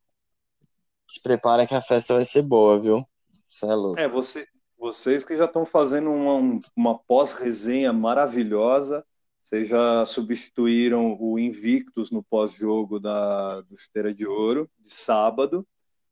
se 1.08 1.20
prepara 1.20 1.66
que 1.66 1.74
a 1.74 1.82
festa 1.82 2.14
vai 2.14 2.24
ser 2.24 2.42
boa, 2.42 2.78
viu? 2.78 3.04
Você 3.48 3.66
é 3.66 3.74
louco. 3.74 4.00
É, 4.00 4.08
você, 4.08 4.46
vocês 4.78 5.24
que 5.24 5.36
já 5.36 5.44
estão 5.44 5.66
fazendo 5.66 6.10
uma, 6.10 6.60
uma 6.76 6.98
pós-resenha 6.98 7.92
maravilhosa, 7.92 9.04
vocês 9.42 9.66
já 9.66 10.06
substituíram 10.06 11.16
o 11.20 11.38
Invictus 11.38 12.10
no 12.10 12.22
pós-jogo 12.22 13.00
da 13.00 13.60
do 13.62 13.74
Esteira 13.74 14.14
de 14.14 14.26
Ouro, 14.26 14.70
de 14.78 14.94
sábado. 14.94 15.66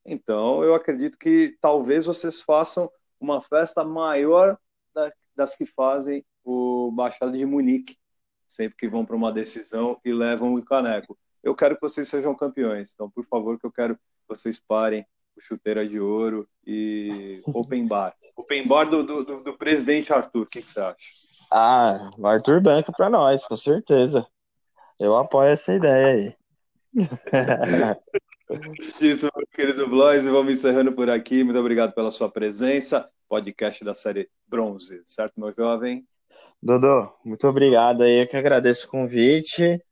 Então, 0.09 0.64
eu 0.64 0.75
acredito 0.75 1.18
que 1.18 1.57
talvez 1.61 2.07
vocês 2.07 2.40
façam 2.40 2.90
uma 3.21 3.42
festa 3.42 3.85
maior 3.85 4.59
da, 4.94 5.12
das 5.37 5.55
que 5.55 5.66
fazem 5.66 6.25
o 6.42 6.90
Baixada 6.90 7.33
de 7.33 7.44
Munique, 7.44 7.97
sempre 8.47 8.79
que 8.79 8.88
vão 8.88 9.05
para 9.05 9.14
uma 9.14 9.31
decisão 9.31 10.01
e 10.03 10.12
levam 10.12 10.55
o 10.55 10.64
caneco. 10.64 11.18
eu 11.42 11.55
quero 11.55 11.75
que 11.75 11.83
vocês 11.83 12.09
sejam 12.09 12.35
campeões. 12.35 12.92
Então, 12.94 13.11
por 13.11 13.27
favor, 13.27 13.59
que 13.59 13.66
eu 13.66 13.73
quero 13.73 13.97
que 13.97 14.03
vocês 14.27 14.59
parem 14.59 15.07
o 15.37 15.40
Chuteira 15.40 15.87
de 15.87 16.01
Ouro 16.01 16.49
e 16.66 17.42
Open 17.55 17.87
Bar. 17.87 18.14
Open 18.35 18.66
Bar 18.66 18.87
do, 18.87 19.03
do, 19.03 19.42
do 19.42 19.59
presidente 19.59 20.12
Arthur, 20.12 20.42
o 20.42 20.47
que, 20.47 20.62
que, 20.62 20.71
você 20.71 20.81
acha? 20.81 20.97
Ah, 21.53 22.11
o 22.16 22.27
Arthur 22.27 22.62
banca 22.62 22.90
para 22.92 23.11
nós, 23.11 23.47
com 23.47 23.57
certeza. 23.57 24.27
Eu 24.99 25.16
apoio 25.16 25.51
essa 25.51 25.75
ideia 25.75 26.07
aí. 26.07 26.37
Isso, 29.00 29.28
meu 29.34 29.46
querido 29.52 29.87
Blois, 29.87 30.26
e 30.26 30.30
vamos 30.30 30.52
encerrando 30.52 30.92
por 30.92 31.11
aqui. 31.11 31.44
Muito 31.44 31.58
obrigado 31.58 31.92
pela 31.92 32.11
sua 32.11 32.30
presença. 32.30 33.08
Podcast 33.28 33.84
da 33.84 33.94
série 33.94 34.30
Bronze, 34.46 35.02
certo, 35.04 35.38
meu 35.38 35.52
jovem? 35.52 36.06
Dodô, 36.62 37.12
muito 37.24 37.46
obrigado 37.46 38.02
aí. 38.02 38.22
Eu 38.22 38.26
que 38.26 38.37
agradeço 38.37 38.87
o 38.87 38.90
convite. 38.90 39.82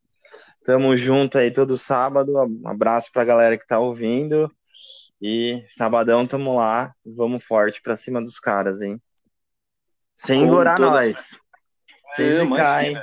Tamo 0.64 0.96
junto 0.96 1.38
aí 1.38 1.50
todo 1.50 1.76
sábado. 1.76 2.32
Um 2.34 2.68
abraço 2.68 3.10
pra 3.12 3.24
galera 3.24 3.58
que 3.58 3.66
tá 3.66 3.78
ouvindo. 3.78 4.50
E 5.20 5.62
sabadão 5.68 6.26
tamo 6.26 6.56
lá. 6.56 6.94
Vamos 7.04 7.44
forte 7.44 7.80
pra 7.82 7.96
cima 7.96 8.20
dos 8.20 8.40
caras, 8.40 8.80
hein? 8.80 9.00
Sem 10.16 10.42
engorar 10.42 10.80
nós. 10.80 11.30
Sem 12.14 12.30
zicar, 12.30 12.84
hein? 12.84 12.98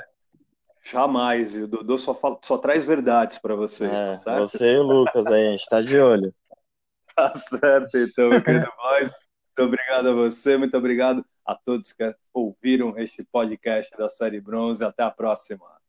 Jamais. 0.84 1.56
O 1.56 1.68
Dodô 1.68 1.98
só, 1.98 2.14
fala, 2.14 2.38
só 2.42 2.58
traz 2.58 2.86
verdades 2.86 3.38
para 3.38 3.56
vocês, 3.56 3.92
é, 3.92 4.12
tá 4.12 4.18
certo? 4.18 4.48
Você 4.48 4.74
e 4.74 4.78
o 4.78 4.84
Lucas 4.84 5.28
aí, 5.28 5.48
a 5.48 5.52
gente 5.52 5.66
tá 5.68 5.82
de 5.82 5.98
olho. 5.98 6.34
tá 7.16 7.34
certo, 7.36 7.98
então, 7.98 8.30
meu 8.30 8.44
querido 8.44 8.70
Voz. 8.76 9.10
Muito 9.56 9.68
obrigado 9.68 10.10
a 10.10 10.14
você, 10.14 10.58
muito 10.58 10.76
obrigado 10.76 11.26
a 11.46 11.56
todos 11.56 11.92
que 11.94 12.16
ouviram 12.34 12.98
este 12.98 13.24
podcast 13.24 13.96
da 13.98 14.10
série 14.10 14.42
Bronze. 14.42 14.84
Até 14.84 15.04
a 15.04 15.12
próxima. 15.12 15.83